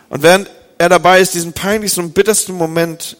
Und 0.09 0.23
während 0.23 0.49
er 0.77 0.89
dabei 0.89 1.21
ist, 1.21 1.33
diesen 1.33 1.53
peinlichsten 1.53 2.05
und 2.05 2.13
bittersten 2.13 2.53
Moment 2.53 3.17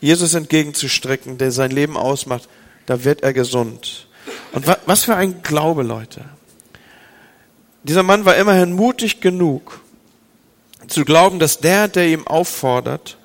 Jesus 0.00 0.34
entgegenzustrecken, 0.34 1.38
der 1.38 1.52
sein 1.52 1.70
Leben 1.70 1.96
ausmacht, 1.96 2.48
da 2.86 3.04
wird 3.04 3.22
er 3.22 3.32
gesund. 3.32 4.08
Und 4.52 4.66
was 4.86 5.04
für 5.04 5.14
ein 5.14 5.42
Glaube, 5.42 5.82
Leute. 5.82 6.24
Dieser 7.84 8.02
Mann 8.02 8.24
war 8.24 8.36
immerhin 8.36 8.72
mutig 8.72 9.20
genug, 9.20 9.80
zu 10.88 11.04
glauben, 11.04 11.38
dass 11.38 11.58
der, 11.58 11.88
der 11.88 12.08
ihm 12.08 12.26
auffordert, 12.26 13.16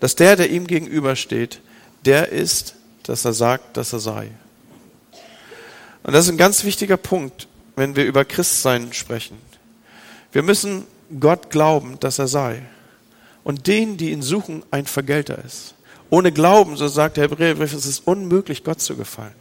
dass 0.00 0.16
der, 0.16 0.36
der 0.36 0.50
ihm 0.50 0.66
gegenübersteht, 0.66 1.60
der 2.04 2.30
ist, 2.30 2.74
dass 3.04 3.24
er 3.24 3.32
sagt, 3.32 3.76
dass 3.76 3.92
er 3.92 4.00
sei. 4.00 4.30
Und 6.04 6.12
das 6.12 6.26
ist 6.26 6.30
ein 6.30 6.38
ganz 6.38 6.64
wichtiger 6.64 6.98
Punkt, 6.98 7.48
wenn 7.76 7.96
wir 7.96 8.04
über 8.04 8.24
Christsein 8.24 8.92
sprechen. 8.92 9.38
Wir 10.32 10.42
müssen 10.42 10.84
Gott 11.18 11.50
glauben, 11.50 11.98
dass 11.98 12.18
er 12.18 12.28
sei. 12.28 12.62
Und 13.42 13.66
denen, 13.66 13.96
die 13.96 14.10
ihn 14.10 14.22
suchen, 14.22 14.62
ein 14.70 14.86
Vergelter 14.86 15.42
ist. 15.44 15.74
Ohne 16.10 16.30
Glauben, 16.30 16.76
so 16.76 16.88
sagt 16.88 17.16
der 17.16 17.24
Hebräerbrief, 17.24 17.72
es 17.72 17.86
ist 17.86 18.06
unmöglich, 18.06 18.64
Gott 18.64 18.80
zu 18.80 18.96
gefallen. 18.96 19.34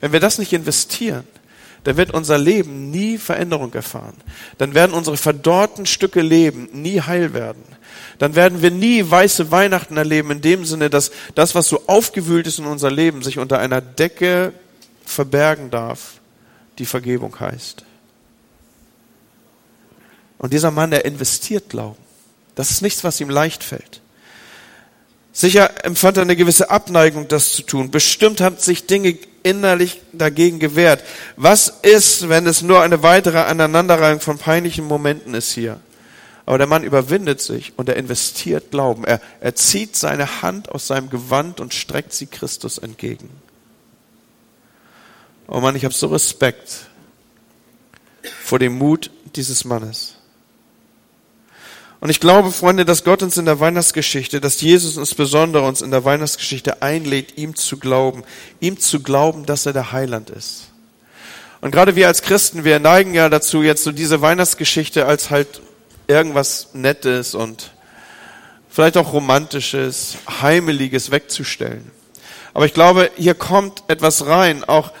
Wenn 0.00 0.12
wir 0.12 0.20
das 0.20 0.38
nicht 0.38 0.52
investieren, 0.52 1.24
dann 1.84 1.96
wird 1.96 2.12
unser 2.12 2.38
Leben 2.38 2.90
nie 2.90 3.18
Veränderung 3.18 3.72
erfahren. 3.74 4.16
Dann 4.58 4.74
werden 4.74 4.92
unsere 4.92 5.16
verdorrten 5.16 5.86
Stücke 5.86 6.20
Leben 6.20 6.68
nie 6.72 7.00
heil 7.00 7.32
werden. 7.32 7.62
Dann 8.18 8.34
werden 8.34 8.62
wir 8.62 8.70
nie 8.70 9.08
weiße 9.08 9.50
Weihnachten 9.50 9.96
erleben, 9.96 10.30
in 10.32 10.40
dem 10.40 10.64
Sinne, 10.64 10.90
dass 10.90 11.12
das, 11.34 11.54
was 11.54 11.68
so 11.68 11.82
aufgewühlt 11.86 12.46
ist 12.46 12.58
in 12.58 12.66
unser 12.66 12.90
Leben, 12.90 13.22
sich 13.22 13.38
unter 13.38 13.58
einer 13.58 13.80
Decke 13.80 14.52
verbergen 15.08 15.70
darf, 15.70 16.20
die 16.78 16.86
Vergebung 16.86 17.38
heißt. 17.38 17.84
Und 20.38 20.52
dieser 20.52 20.70
Mann, 20.70 20.90
der 20.90 21.04
investiert 21.04 21.70
Glauben. 21.70 22.02
Das 22.54 22.70
ist 22.70 22.82
nichts, 22.82 23.04
was 23.04 23.20
ihm 23.20 23.30
leicht 23.30 23.64
fällt. 23.64 24.00
Sicher 25.32 25.84
empfand 25.84 26.16
er 26.16 26.22
eine 26.22 26.36
gewisse 26.36 26.70
Abneigung, 26.70 27.28
das 27.28 27.52
zu 27.52 27.62
tun. 27.62 27.90
Bestimmt 27.90 28.40
hat 28.40 28.62
sich 28.62 28.86
Dinge 28.86 29.18
innerlich 29.42 30.00
dagegen 30.12 30.58
gewehrt. 30.58 31.04
Was 31.36 31.68
ist, 31.82 32.28
wenn 32.30 32.46
es 32.46 32.62
nur 32.62 32.80
eine 32.80 33.02
weitere 33.02 33.40
Aneinanderreihung 33.40 34.20
von 34.20 34.38
peinlichen 34.38 34.86
Momenten 34.86 35.34
ist 35.34 35.52
hier? 35.52 35.78
Aber 36.46 36.58
der 36.58 36.66
Mann 36.66 36.84
überwindet 36.84 37.40
sich 37.40 37.74
und 37.76 37.88
er 37.88 37.96
investiert 37.96 38.70
Glauben. 38.70 39.04
Er, 39.04 39.20
er 39.40 39.54
zieht 39.54 39.96
seine 39.96 40.42
Hand 40.42 40.70
aus 40.70 40.86
seinem 40.86 41.10
Gewand 41.10 41.60
und 41.60 41.74
streckt 41.74 42.12
sie 42.14 42.26
Christus 42.26 42.78
entgegen. 42.78 43.28
Oh 45.48 45.60
Mann, 45.60 45.76
ich 45.76 45.84
habe 45.84 45.94
so 45.94 46.08
Respekt 46.08 46.86
vor 48.42 48.58
dem 48.58 48.76
Mut 48.76 49.10
dieses 49.36 49.64
Mannes. 49.64 50.16
Und 52.00 52.10
ich 52.10 52.20
glaube, 52.20 52.50
Freunde, 52.50 52.84
dass 52.84 53.04
Gott 53.04 53.22
uns 53.22 53.36
in 53.36 53.44
der 53.46 53.60
Weihnachtsgeschichte, 53.60 54.40
dass 54.40 54.60
Jesus 54.60 54.96
insbesondere 54.96 55.66
uns 55.66 55.82
in 55.82 55.90
der 55.90 56.04
Weihnachtsgeschichte 56.04 56.82
einlädt, 56.82 57.38
ihm 57.38 57.54
zu 57.54 57.78
glauben, 57.78 58.24
ihm 58.60 58.78
zu 58.78 59.00
glauben, 59.02 59.46
dass 59.46 59.66
er 59.66 59.72
der 59.72 59.92
Heiland 59.92 60.30
ist. 60.30 60.66
Und 61.60 61.70
gerade 61.70 61.96
wir 61.96 62.08
als 62.08 62.22
Christen, 62.22 62.64
wir 62.64 62.80
neigen 62.80 63.14
ja 63.14 63.28
dazu, 63.28 63.62
jetzt 63.62 63.84
so 63.84 63.92
diese 63.92 64.20
Weihnachtsgeschichte 64.20 65.06
als 65.06 65.30
halt 65.30 65.62
irgendwas 66.06 66.68
Nettes 66.74 67.34
und 67.34 67.70
vielleicht 68.68 68.96
auch 68.96 69.12
Romantisches, 69.12 70.16
Heimeliges 70.42 71.10
wegzustellen. 71.10 71.90
Aber 72.52 72.66
ich 72.66 72.74
glaube, 72.74 73.10
hier 73.16 73.34
kommt 73.34 73.84
etwas 73.88 74.26
rein, 74.26 74.64
auch 74.64 74.92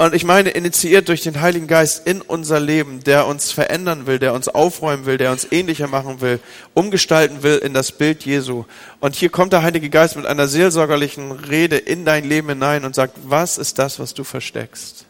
und 0.00 0.14
ich 0.14 0.24
meine, 0.24 0.48
initiiert 0.48 1.08
durch 1.10 1.20
den 1.20 1.42
Heiligen 1.42 1.66
Geist 1.66 2.06
in 2.06 2.22
unser 2.22 2.58
Leben, 2.58 3.04
der 3.04 3.26
uns 3.26 3.52
verändern 3.52 4.06
will, 4.06 4.18
der 4.18 4.32
uns 4.32 4.48
aufräumen 4.48 5.04
will, 5.04 5.18
der 5.18 5.30
uns 5.30 5.46
ähnlicher 5.50 5.88
machen 5.88 6.22
will, 6.22 6.40
umgestalten 6.72 7.42
will 7.42 7.58
in 7.58 7.74
das 7.74 7.92
Bild 7.92 8.24
Jesu. 8.24 8.64
Und 9.00 9.14
hier 9.14 9.28
kommt 9.28 9.52
der 9.52 9.62
Heilige 9.62 9.90
Geist 9.90 10.16
mit 10.16 10.24
einer 10.24 10.48
seelsorgerlichen 10.48 11.32
Rede 11.32 11.76
in 11.76 12.06
dein 12.06 12.24
Leben 12.24 12.48
hinein 12.48 12.86
und 12.86 12.94
sagt, 12.94 13.14
was 13.24 13.58
ist 13.58 13.78
das, 13.78 13.98
was 13.98 14.14
du 14.14 14.24
versteckst? 14.24 15.04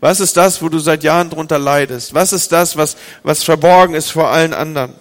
Was 0.00 0.18
ist 0.18 0.34
das, 0.38 0.62
wo 0.62 0.70
du 0.70 0.78
seit 0.78 1.02
Jahren 1.02 1.28
drunter 1.28 1.58
leidest? 1.58 2.14
Was 2.14 2.32
ist 2.32 2.52
das, 2.52 2.74
was, 2.78 2.96
was 3.22 3.42
verborgen 3.42 3.94
ist 3.94 4.12
vor 4.12 4.30
allen 4.30 4.54
anderen? 4.54 4.94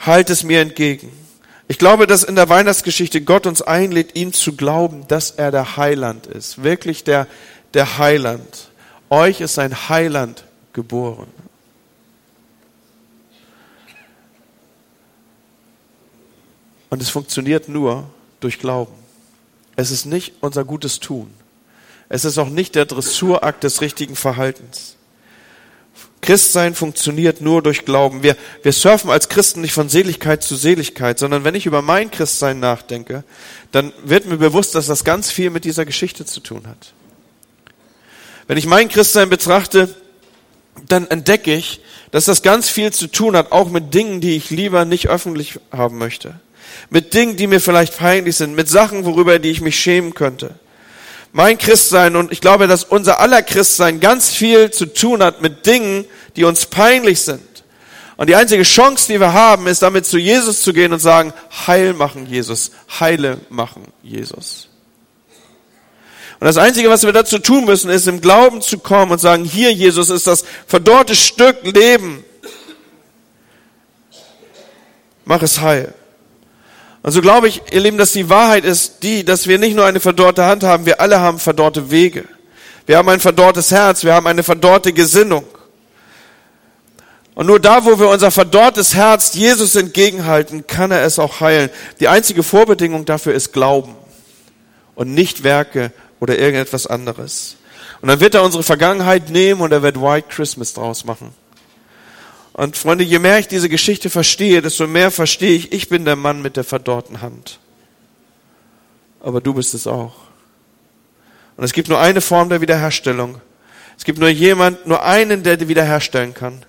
Halt 0.00 0.28
es 0.28 0.42
mir 0.42 0.60
entgegen. 0.60 1.12
Ich 1.68 1.78
glaube, 1.78 2.06
dass 2.06 2.22
in 2.22 2.36
der 2.36 2.48
Weihnachtsgeschichte 2.48 3.20
Gott 3.22 3.46
uns 3.46 3.60
einlädt, 3.60 4.14
ihm 4.14 4.32
zu 4.32 4.54
glauben, 4.54 5.06
dass 5.08 5.32
er 5.32 5.50
der 5.50 5.76
Heiland 5.76 6.26
ist. 6.26 6.62
Wirklich 6.62 7.02
der, 7.02 7.26
der 7.74 7.98
Heiland. 7.98 8.70
Euch 9.10 9.40
ist 9.40 9.58
ein 9.58 9.88
Heiland 9.88 10.44
geboren. 10.72 11.28
Und 16.88 17.02
es 17.02 17.10
funktioniert 17.10 17.68
nur 17.68 18.08
durch 18.40 18.58
Glauben. 18.58 18.94
Es 19.74 19.90
ist 19.90 20.06
nicht 20.06 20.34
unser 20.40 20.64
gutes 20.64 21.00
Tun. 21.00 21.32
Es 22.08 22.24
ist 22.24 22.38
auch 22.38 22.48
nicht 22.48 22.76
der 22.76 22.86
Dressurakt 22.86 23.64
des 23.64 23.80
richtigen 23.80 24.14
Verhaltens. 24.14 24.95
Christsein 26.20 26.74
funktioniert 26.74 27.40
nur 27.40 27.62
durch 27.62 27.84
Glauben. 27.84 28.22
Wir, 28.22 28.36
wir 28.62 28.72
surfen 28.72 29.10
als 29.10 29.28
Christen 29.28 29.60
nicht 29.60 29.72
von 29.72 29.88
Seligkeit 29.88 30.42
zu 30.42 30.56
Seligkeit, 30.56 31.18
sondern 31.18 31.44
wenn 31.44 31.54
ich 31.54 31.66
über 31.66 31.82
mein 31.82 32.10
Christsein 32.10 32.58
nachdenke, 32.58 33.22
dann 33.70 33.92
wird 34.04 34.26
mir 34.26 34.38
bewusst, 34.38 34.74
dass 34.74 34.86
das 34.86 35.04
ganz 35.04 35.30
viel 35.30 35.50
mit 35.50 35.64
dieser 35.64 35.84
Geschichte 35.84 36.24
zu 36.24 36.40
tun 36.40 36.66
hat. 36.66 36.92
Wenn 38.48 38.58
ich 38.58 38.66
mein 38.66 38.88
Christsein 38.88 39.28
betrachte, 39.28 39.94
dann 40.88 41.06
entdecke 41.06 41.54
ich, 41.54 41.80
dass 42.10 42.24
das 42.24 42.42
ganz 42.42 42.68
viel 42.68 42.92
zu 42.92 43.06
tun 43.06 43.36
hat, 43.36 43.52
auch 43.52 43.70
mit 43.70 43.94
Dingen, 43.94 44.20
die 44.20 44.36
ich 44.36 44.50
lieber 44.50 44.84
nicht 44.84 45.08
öffentlich 45.08 45.58
haben 45.70 45.98
möchte 45.98 46.40
mit 46.90 47.14
Dingen, 47.14 47.36
die 47.36 47.46
mir 47.46 47.60
vielleicht 47.60 47.96
peinlich 47.96 48.36
sind, 48.36 48.54
mit 48.54 48.68
Sachen, 48.68 49.04
worüber 49.04 49.38
die 49.38 49.50
ich 49.50 49.60
mich 49.60 49.78
schämen 49.78 50.14
könnte. 50.14 50.54
Mein 51.36 51.58
Christsein 51.58 52.16
und 52.16 52.32
ich 52.32 52.40
glaube, 52.40 52.66
dass 52.66 52.82
unser 52.82 53.20
aller 53.20 53.42
Christsein 53.42 54.00
ganz 54.00 54.32
viel 54.32 54.70
zu 54.70 54.86
tun 54.86 55.22
hat 55.22 55.42
mit 55.42 55.66
Dingen, 55.66 56.06
die 56.34 56.44
uns 56.44 56.64
peinlich 56.64 57.20
sind. 57.20 57.42
Und 58.16 58.30
die 58.30 58.36
einzige 58.36 58.62
Chance, 58.62 59.12
die 59.12 59.20
wir 59.20 59.34
haben, 59.34 59.66
ist 59.66 59.82
damit 59.82 60.06
zu 60.06 60.16
Jesus 60.16 60.62
zu 60.62 60.72
gehen 60.72 60.94
und 60.94 60.98
sagen, 60.98 61.34
heil 61.66 61.92
machen 61.92 62.24
Jesus, 62.24 62.70
heile 63.00 63.38
machen 63.50 63.84
Jesus. 64.02 64.70
Und 66.40 66.46
das 66.46 66.56
Einzige, 66.56 66.88
was 66.88 67.02
wir 67.02 67.12
dazu 67.12 67.38
tun 67.38 67.66
müssen, 67.66 67.90
ist 67.90 68.08
im 68.08 68.22
Glauben 68.22 68.62
zu 68.62 68.78
kommen 68.78 69.12
und 69.12 69.18
sagen, 69.18 69.44
hier 69.44 69.70
Jesus 69.74 70.08
ist 70.08 70.26
das 70.26 70.42
verdorrte 70.66 71.14
Stück 71.14 71.58
Leben. 71.64 72.24
Mach 75.26 75.42
es 75.42 75.60
heil. 75.60 75.92
Und 77.06 77.12
so 77.12 77.20
glaube 77.20 77.46
ich, 77.46 77.62
ihr 77.70 77.78
Lieben, 77.78 77.98
dass 77.98 78.10
die 78.10 78.28
Wahrheit 78.28 78.64
ist 78.64 79.04
die, 79.04 79.24
dass 79.24 79.46
wir 79.46 79.58
nicht 79.58 79.76
nur 79.76 79.86
eine 79.86 80.00
verdorrte 80.00 80.44
Hand 80.44 80.64
haben, 80.64 80.86
wir 80.86 81.00
alle 81.00 81.20
haben 81.20 81.38
verdorrte 81.38 81.92
Wege. 81.92 82.24
Wir 82.84 82.98
haben 82.98 83.08
ein 83.08 83.20
verdorrtes 83.20 83.70
Herz, 83.70 84.02
wir 84.02 84.12
haben 84.12 84.26
eine 84.26 84.42
verdorrte 84.42 84.92
Gesinnung. 84.92 85.44
Und 87.36 87.46
nur 87.46 87.60
da, 87.60 87.84
wo 87.84 88.00
wir 88.00 88.08
unser 88.08 88.32
verdorrtes 88.32 88.96
Herz 88.96 89.34
Jesus 89.34 89.76
entgegenhalten, 89.76 90.66
kann 90.66 90.90
er 90.90 91.04
es 91.04 91.20
auch 91.20 91.38
heilen. 91.38 91.70
Die 92.00 92.08
einzige 92.08 92.42
Vorbedingung 92.42 93.04
dafür 93.04 93.34
ist 93.34 93.52
Glauben 93.52 93.94
und 94.96 95.14
nicht 95.14 95.44
Werke 95.44 95.92
oder 96.18 96.36
irgendetwas 96.36 96.88
anderes. 96.88 97.54
Und 98.02 98.08
dann 98.08 98.18
wird 98.18 98.34
er 98.34 98.42
unsere 98.42 98.64
Vergangenheit 98.64 99.30
nehmen 99.30 99.60
und 99.60 99.70
er 99.70 99.82
wird 99.84 100.02
White 100.02 100.26
Christmas 100.28 100.74
draus 100.74 101.04
machen. 101.04 101.32
Und 102.56 102.78
Freunde, 102.78 103.04
je 103.04 103.18
mehr 103.18 103.38
ich 103.38 103.48
diese 103.48 103.68
Geschichte 103.68 104.08
verstehe, 104.08 104.62
desto 104.62 104.86
mehr 104.86 105.10
verstehe 105.10 105.54
ich, 105.54 105.72
ich 105.72 105.90
bin 105.90 106.06
der 106.06 106.16
Mann 106.16 106.40
mit 106.40 106.56
der 106.56 106.64
verdorrten 106.64 107.20
Hand. 107.20 107.58
Aber 109.20 109.42
du 109.42 109.52
bist 109.52 109.74
es 109.74 109.86
auch. 109.86 110.14
Und 111.58 111.64
es 111.64 111.74
gibt 111.74 111.90
nur 111.90 112.00
eine 112.00 112.22
Form 112.22 112.48
der 112.48 112.62
Wiederherstellung. 112.62 113.42
Es 113.98 114.04
gibt 114.04 114.18
nur 114.18 114.30
jemand, 114.30 114.86
nur 114.86 115.04
einen, 115.04 115.42
der 115.42 115.58
die 115.58 115.68
wiederherstellen 115.68 116.32
kann. 116.32 116.64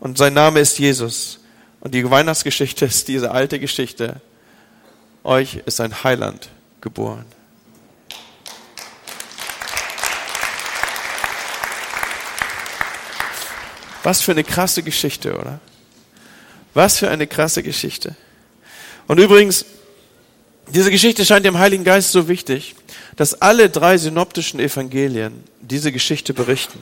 Und 0.00 0.18
sein 0.18 0.34
Name 0.34 0.58
ist 0.58 0.80
Jesus. 0.80 1.38
Und 1.78 1.94
die 1.94 2.10
Weihnachtsgeschichte 2.10 2.84
ist 2.86 3.06
diese 3.06 3.30
alte 3.30 3.60
Geschichte. 3.60 4.20
Euch 5.22 5.60
ist 5.66 5.80
ein 5.80 6.02
Heiland 6.02 6.48
geboren. 6.80 7.26
Was 14.02 14.20
für 14.20 14.32
eine 14.32 14.44
krasse 14.44 14.82
Geschichte, 14.82 15.36
oder? 15.38 15.60
Was 16.74 16.98
für 16.98 17.10
eine 17.10 17.26
krasse 17.26 17.62
Geschichte. 17.62 18.16
Und 19.06 19.18
übrigens, 19.18 19.64
diese 20.68 20.90
Geschichte 20.90 21.24
scheint 21.24 21.44
dem 21.44 21.58
Heiligen 21.58 21.84
Geist 21.84 22.12
so 22.12 22.28
wichtig, 22.28 22.74
dass 23.16 23.40
alle 23.40 23.68
drei 23.68 23.98
synoptischen 23.98 24.58
Evangelien 24.60 25.44
diese 25.60 25.92
Geschichte 25.92 26.32
berichten. 26.32 26.78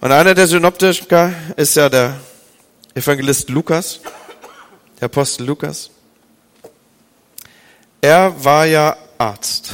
Und 0.00 0.12
einer 0.12 0.34
der 0.34 0.46
Synoptiker 0.46 1.34
ist 1.56 1.76
ja 1.76 1.88
der 1.90 2.18
Evangelist 2.94 3.50
Lukas, 3.50 4.00
der 4.98 5.06
Apostel 5.06 5.44
Lukas. 5.44 5.90
Er 8.00 8.32
war 8.42 8.64
ja 8.64 8.96
Arzt. 9.18 9.72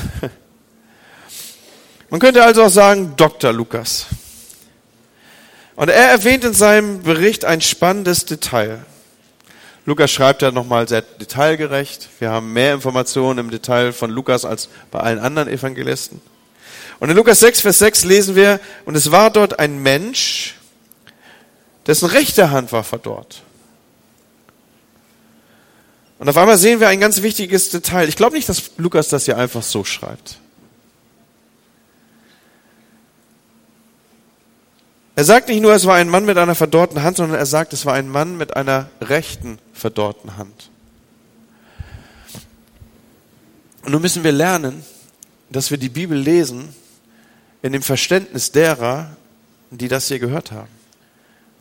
Man 2.10 2.18
könnte 2.18 2.42
also 2.42 2.64
auch 2.64 2.70
sagen 2.70 3.14
Dr. 3.16 3.52
Lukas. 3.52 4.06
Und 5.76 5.90
er 5.90 6.08
erwähnt 6.08 6.44
in 6.44 6.54
seinem 6.54 7.02
Bericht 7.02 7.44
ein 7.44 7.60
spannendes 7.60 8.24
Detail. 8.24 8.84
Lukas 9.84 10.10
schreibt 10.10 10.42
ja 10.42 10.50
nochmal 10.50 10.88
sehr 10.88 11.02
detailgerecht. 11.02 12.08
Wir 12.18 12.30
haben 12.30 12.52
mehr 12.52 12.74
Informationen 12.74 13.38
im 13.38 13.50
Detail 13.50 13.92
von 13.92 14.10
Lukas 14.10 14.44
als 14.44 14.68
bei 14.90 14.98
allen 14.98 15.18
anderen 15.18 15.48
Evangelisten. 15.48 16.20
Und 16.98 17.10
in 17.10 17.16
Lukas 17.16 17.40
6, 17.40 17.60
Vers 17.60 17.78
6 17.78 18.04
lesen 18.04 18.34
wir, 18.34 18.58
und 18.86 18.96
es 18.96 19.12
war 19.12 19.30
dort 19.30 19.58
ein 19.58 19.82
Mensch, 19.82 20.54
dessen 21.86 22.08
rechte 22.08 22.50
Hand 22.50 22.72
war 22.72 22.82
verdorrt. 22.82 23.42
Und 26.18 26.28
auf 26.28 26.36
einmal 26.38 26.56
sehen 26.56 26.80
wir 26.80 26.88
ein 26.88 27.00
ganz 27.00 27.20
wichtiges 27.20 27.68
Detail. 27.68 28.08
Ich 28.08 28.16
glaube 28.16 28.34
nicht, 28.34 28.48
dass 28.48 28.70
Lukas 28.78 29.08
das 29.08 29.26
hier 29.26 29.36
einfach 29.36 29.62
so 29.62 29.84
schreibt. 29.84 30.38
Er 35.16 35.24
sagt 35.24 35.48
nicht 35.48 35.62
nur, 35.62 35.74
es 35.74 35.86
war 35.86 35.94
ein 35.94 36.10
Mann 36.10 36.26
mit 36.26 36.36
einer 36.36 36.54
verdorrten 36.54 37.02
Hand, 37.02 37.16
sondern 37.16 37.38
er 37.38 37.46
sagt, 37.46 37.72
es 37.72 37.86
war 37.86 37.94
ein 37.94 38.10
Mann 38.10 38.36
mit 38.36 38.54
einer 38.54 38.90
rechten 39.00 39.58
verdorrten 39.72 40.36
Hand. 40.36 40.70
Und 43.82 43.92
nun 43.92 44.02
müssen 44.02 44.24
wir 44.24 44.32
lernen, 44.32 44.84
dass 45.48 45.70
wir 45.70 45.78
die 45.78 45.88
Bibel 45.88 46.18
lesen 46.18 46.68
in 47.62 47.72
dem 47.72 47.82
Verständnis 47.82 48.52
derer, 48.52 49.16
die 49.70 49.88
das 49.88 50.08
hier 50.08 50.18
gehört 50.18 50.52
haben, 50.52 50.68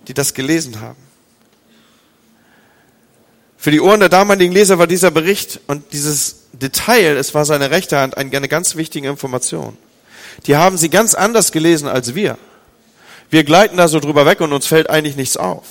die 0.09 0.13
das 0.13 0.33
gelesen 0.33 0.81
haben. 0.81 0.99
Für 3.57 3.71
die 3.71 3.79
Ohren 3.79 4.01
der 4.01 4.09
damaligen 4.09 4.51
Leser 4.51 4.79
war 4.79 4.87
dieser 4.87 5.11
Bericht 5.11 5.61
und 5.67 5.93
dieses 5.93 6.47
Detail, 6.51 7.15
es 7.15 7.33
war 7.33 7.45
seine 7.45 7.71
rechte 7.71 7.97
Hand, 7.97 8.17
eine 8.17 8.49
ganz 8.49 8.75
wichtige 8.75 9.07
Information. 9.07 9.77
Die 10.45 10.57
haben 10.57 10.77
sie 10.77 10.89
ganz 10.89 11.15
anders 11.15 11.53
gelesen 11.53 11.87
als 11.87 12.15
wir. 12.15 12.37
Wir 13.35 13.43
gleiten 13.43 13.75
da 13.75 13.89
so 13.89 13.99
drüber 13.99 14.25
weg 14.25 14.39
und 14.39 14.53
uns 14.53 14.65
fällt 14.65 14.89
eigentlich 14.89 15.17
nichts 15.17 15.35
auf. 15.35 15.65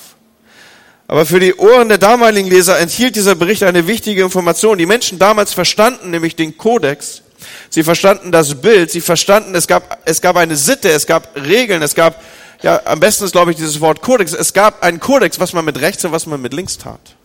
Aber 1.08 1.24
für 1.24 1.40
die 1.40 1.54
Ohren 1.54 1.88
der 1.88 1.96
damaligen 1.96 2.50
Leser 2.50 2.78
enthielt 2.78 3.16
dieser 3.16 3.36
Bericht 3.36 3.62
eine 3.62 3.86
wichtige 3.86 4.22
Information. 4.22 4.76
Die 4.76 4.84
Menschen 4.84 5.18
damals 5.18 5.54
verstanden 5.54 6.10
nämlich 6.10 6.36
den 6.36 6.58
Kodex. 6.58 7.22
Sie 7.70 7.82
verstanden 7.82 8.32
das 8.32 8.60
Bild. 8.60 8.90
Sie 8.90 9.00
verstanden, 9.00 9.54
es 9.54 9.66
gab, 9.66 9.98
es 10.04 10.20
gab 10.20 10.36
eine 10.36 10.56
Sitte, 10.56 10.90
es 10.90 11.06
gab 11.06 11.34
Regeln, 11.36 11.80
es 11.80 11.94
gab, 11.94 12.22
ja, 12.60 12.82
am 12.84 13.00
besten 13.00 13.24
ist, 13.24 13.32
glaube 13.32 13.52
ich, 13.52 13.56
dieses 13.56 13.80
Wort 13.80 14.02
Kodex. 14.02 14.34
Es 14.34 14.52
gab 14.52 14.82
einen 14.82 15.00
Kodex, 15.00 15.40
was 15.40 15.54
man 15.54 15.64
mit 15.64 15.80
rechts 15.80 16.04
und 16.04 16.12
was 16.12 16.26
man 16.26 16.42
mit 16.42 16.52
links 16.52 16.76
tat. 16.76 17.16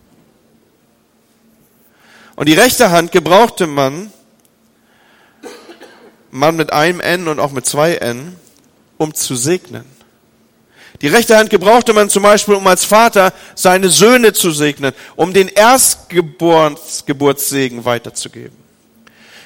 Und 2.36 2.48
die 2.48 2.54
rechte 2.54 2.90
Hand 2.90 3.12
gebrauchte 3.12 3.66
man, 3.66 4.10
man 6.30 6.56
mit 6.56 6.72
einem 6.72 7.00
N 7.00 7.28
und 7.28 7.40
auch 7.40 7.52
mit 7.52 7.66
zwei 7.66 7.96
N, 7.96 8.36
um 8.96 9.12
zu 9.12 9.36
segnen. 9.36 9.99
Die 11.02 11.08
rechte 11.08 11.36
Hand 11.36 11.50
gebrauchte 11.50 11.92
man 11.92 12.08
zum 12.10 12.22
Beispiel, 12.22 12.54
um 12.54 12.66
als 12.66 12.84
Vater 12.84 13.32
seine 13.54 13.88
Söhne 13.88 14.32
zu 14.32 14.50
segnen, 14.50 14.92
um 15.16 15.32
den 15.32 15.46
Erstgeburtssegen 15.48 17.86
weiterzugeben. 17.86 18.60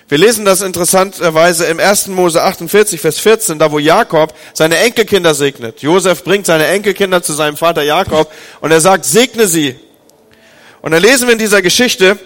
Wir 0.09 0.19
lesen 0.19 0.45
das 0.45 0.61
interessanterweise 0.61 1.65
im 1.67 1.81
1. 1.81 2.09
Mose 2.09 2.43
48, 2.43 3.01
Vers 3.01 3.21
14, 3.21 3.59
da 3.59 3.73
wo 3.73 3.79
Jakob 3.79 4.35
seine 4.53 4.77
Enkelkinder 4.79 5.35
segnet. 5.35 5.81
Josef 5.81 6.25
bringt 6.25 6.45
seine 6.47 6.67
Enkelkinder 6.67 7.23
zu 7.23 7.33
seinem 7.33 7.57
Vater 7.57 7.83
Jakob 7.83 8.31
und 8.61 8.71
er 8.71 8.81
sagt, 8.81 9.07
segne 9.07 9.47
sie. 9.47 9.77
Und 10.83 10.91
dann 10.91 11.03
lesen 11.03 11.27
wir 11.27 11.33
in 11.33 11.39
dieser 11.39 11.63
Geschichte, 11.63 12.19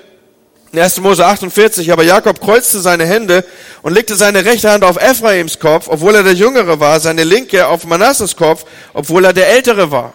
1. 0.76 1.00
Mose 1.00 1.24
48, 1.24 1.90
aber 1.92 2.02
Jakob 2.02 2.40
kreuzte 2.40 2.80
seine 2.80 3.06
Hände 3.06 3.44
und 3.82 3.94
legte 3.94 4.16
seine 4.16 4.44
rechte 4.44 4.70
Hand 4.70 4.84
auf 4.84 4.96
Ephraims 4.96 5.58
Kopf, 5.58 5.88
obwohl 5.88 6.14
er 6.14 6.22
der 6.22 6.34
Jüngere 6.34 6.78
war, 6.78 7.00
seine 7.00 7.24
linke 7.24 7.66
auf 7.66 7.84
Manasses 7.84 8.36
Kopf, 8.36 8.64
obwohl 8.92 9.24
er 9.24 9.32
der 9.32 9.48
Ältere 9.48 9.90
war. 9.90 10.12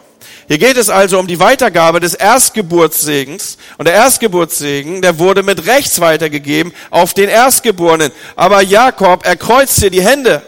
Hier 0.47 0.57
geht 0.57 0.77
es 0.77 0.89
also 0.89 1.19
um 1.19 1.27
die 1.27 1.39
Weitergabe 1.39 1.99
des 1.99 2.13
Erstgeburtssegens. 2.13 3.57
Und 3.77 3.87
der 3.87 3.95
Erstgeburtssegen, 3.95 5.01
der 5.01 5.17
wurde 5.17 5.41
mit 5.41 5.65
rechts 5.65 5.99
weitergegeben 5.99 6.73
auf 6.89 7.13
den 7.13 7.29
Erstgeborenen. 7.29 8.11
Aber 8.35 8.61
Jakob, 8.61 9.25
er 9.25 9.37
kreuzt 9.37 9.79
hier 9.79 9.89
die 9.89 10.01
Hände. 10.01 10.41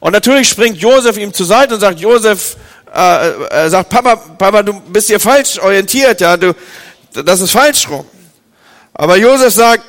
Und 0.00 0.12
natürlich 0.12 0.48
springt 0.48 0.78
Josef 0.78 1.16
ihm 1.16 1.32
zur 1.32 1.46
Seite 1.46 1.74
und 1.74 1.80
sagt, 1.80 1.98
Josef, 1.98 2.56
äh, 2.94 3.28
äh, 3.28 3.68
sagt, 3.68 3.90
Papa, 3.90 4.16
Papa, 4.16 4.62
du 4.62 4.80
bist 4.80 5.08
hier 5.08 5.18
falsch 5.18 5.58
orientiert, 5.58 6.20
ja, 6.20 6.36
du, 6.36 6.54
das 7.12 7.40
ist 7.40 7.50
falsch 7.50 7.88
rum. 7.88 8.06
Aber 8.98 9.18
Josef 9.18 9.52
sagt, 9.52 9.84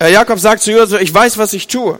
äh, 0.00 0.12
Jakob 0.12 0.40
sagt 0.40 0.62
zu 0.62 0.72
Josef, 0.72 1.00
ich 1.00 1.14
weiß, 1.14 1.38
was 1.38 1.52
ich 1.52 1.68
tue. 1.68 1.98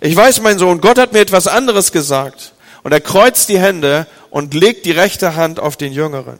Ich 0.00 0.14
weiß, 0.14 0.42
mein 0.42 0.58
Sohn, 0.58 0.80
Gott 0.80 0.98
hat 0.98 1.12
mir 1.12 1.20
etwas 1.20 1.46
anderes 1.46 1.92
gesagt. 1.92 2.52
Und 2.82 2.92
er 2.92 3.00
kreuzt 3.00 3.48
die 3.48 3.58
Hände 3.58 4.06
und 4.28 4.52
legt 4.52 4.84
die 4.84 4.92
rechte 4.92 5.34
Hand 5.34 5.60
auf 5.60 5.76
den 5.76 5.92
Jüngeren. 5.92 6.38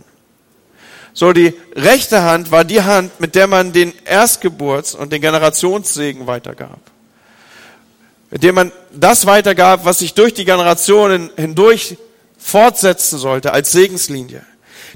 So, 1.14 1.33
die 1.33 1.54
rechte 1.74 2.22
Hand 2.22 2.50
war 2.50 2.64
die 2.64 2.83
Hand, 2.83 3.20
mit 3.20 3.35
der 3.35 3.46
man 3.46 3.72
den 3.72 3.92
Erstgeburts- 4.04 4.94
und 4.94 5.12
den 5.12 5.20
Generationssegen 5.22 6.26
weitergab. 6.26 6.78
Mit 8.30 8.42
dem 8.42 8.54
man 8.54 8.72
das 8.92 9.26
weitergab, 9.26 9.85
was 9.85 9.98
sich 9.98 10.14
durch 10.14 10.35
die 10.35 10.44
Generationen 10.44 11.30
hindurch 11.37 11.96
fortsetzen 12.38 13.18
sollte 13.18 13.52
als 13.52 13.72
Segenslinie. 13.72 14.42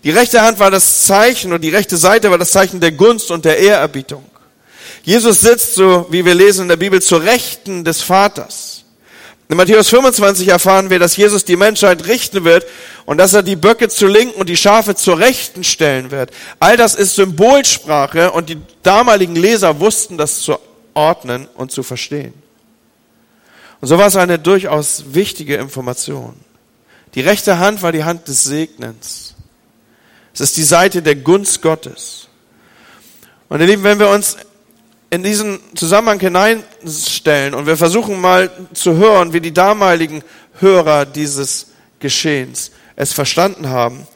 Die 0.04 0.10
rechte 0.10 0.42
Hand 0.42 0.58
war 0.58 0.70
das 0.70 1.02
Zeichen 1.02 1.52
und 1.54 1.62
die 1.62 1.70
rechte 1.70 1.96
Seite 1.96 2.30
war 2.30 2.36
das 2.36 2.52
Zeichen 2.52 2.78
der 2.78 2.92
Gunst 2.92 3.30
und 3.30 3.46
der 3.46 3.58
Ehrerbietung. 3.58 4.24
Jesus 5.02 5.40
sitzt, 5.40 5.74
so 5.74 6.06
wie 6.10 6.24
wir 6.24 6.34
lesen 6.34 6.62
in 6.62 6.68
der 6.68 6.76
Bibel, 6.76 7.00
zur 7.00 7.22
Rechten 7.22 7.84
des 7.84 8.02
Vaters. 8.02 8.84
In 9.48 9.56
Matthäus 9.56 9.88
25 9.88 10.48
erfahren 10.48 10.90
wir, 10.90 10.98
dass 10.98 11.16
Jesus 11.16 11.44
die 11.44 11.56
Menschheit 11.56 12.06
richten 12.06 12.44
wird 12.44 12.66
und 13.06 13.18
dass 13.18 13.34
er 13.34 13.42
die 13.42 13.56
Böcke 13.56 13.88
zur 13.88 14.10
Linken 14.10 14.40
und 14.40 14.48
die 14.48 14.56
Schafe 14.56 14.94
zur 14.94 15.18
Rechten 15.18 15.64
stellen 15.64 16.10
wird. 16.10 16.30
All 16.60 16.76
das 16.76 16.94
ist 16.94 17.14
Symbolsprache 17.14 18.30
und 18.30 18.48
die 18.48 18.58
damaligen 18.82 19.36
Leser 19.36 19.80
wussten 19.80 20.16
das 20.18 20.40
zu 20.40 20.58
ordnen 20.94 21.48
und 21.54 21.72
zu 21.72 21.82
verstehen. 21.82 22.34
Und 23.80 23.88
so 23.88 23.98
war 23.98 24.06
es 24.06 24.16
eine 24.16 24.38
durchaus 24.38 25.04
wichtige 25.08 25.56
Information. 25.56 26.34
Die 27.14 27.20
rechte 27.20 27.58
Hand 27.58 27.82
war 27.82 27.92
die 27.92 28.04
Hand 28.04 28.28
des 28.28 28.44
Segnens. 28.44 29.33
Es 30.34 30.40
ist 30.40 30.56
die 30.56 30.64
Seite 30.64 31.00
der 31.00 31.14
Gunst 31.14 31.62
Gottes. 31.62 32.28
Und 33.48 33.60
ihr 33.60 33.66
Lieben, 33.66 33.84
wenn 33.84 34.00
wir 34.00 34.08
uns 34.08 34.36
in 35.10 35.22
diesen 35.22 35.60
Zusammenhang 35.76 36.18
hineinstellen 36.18 37.54
und 37.54 37.66
wir 37.66 37.76
versuchen 37.76 38.20
mal 38.20 38.50
zu 38.74 38.96
hören, 38.96 39.32
wie 39.32 39.40
die 39.40 39.54
damaligen 39.54 40.24
Hörer 40.58 41.06
dieses 41.06 41.68
Geschehens 42.00 42.72
es 42.96 43.12
verstanden 43.12 43.68
haben, 43.68 44.08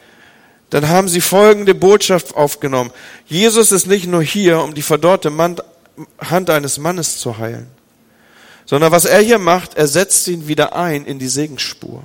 dann 0.71 0.89
haben 0.89 1.09
sie 1.09 1.21
folgende 1.21 1.75
Botschaft 1.75 2.35
aufgenommen. 2.35 2.91
Jesus 3.27 3.71
ist 3.71 3.87
nicht 3.87 4.09
nur 4.09 4.23
hier, 4.23 4.61
um 4.61 4.75
die 4.75 4.83
verdorrte 4.83 5.33
Hand 6.19 6.51
eines 6.51 6.79
Mannes 6.79 7.19
zu 7.19 7.39
heilen, 7.39 7.69
sondern 8.67 8.91
was 8.91 9.05
er 9.05 9.21
hier 9.21 9.39
macht, 9.39 9.75
er 9.75 9.87
setzt 9.87 10.27
ihn 10.27 10.49
wieder 10.49 10.75
ein 10.75 11.07
in 11.07 11.21
die 11.21 11.29
Segensspur. 11.29 12.03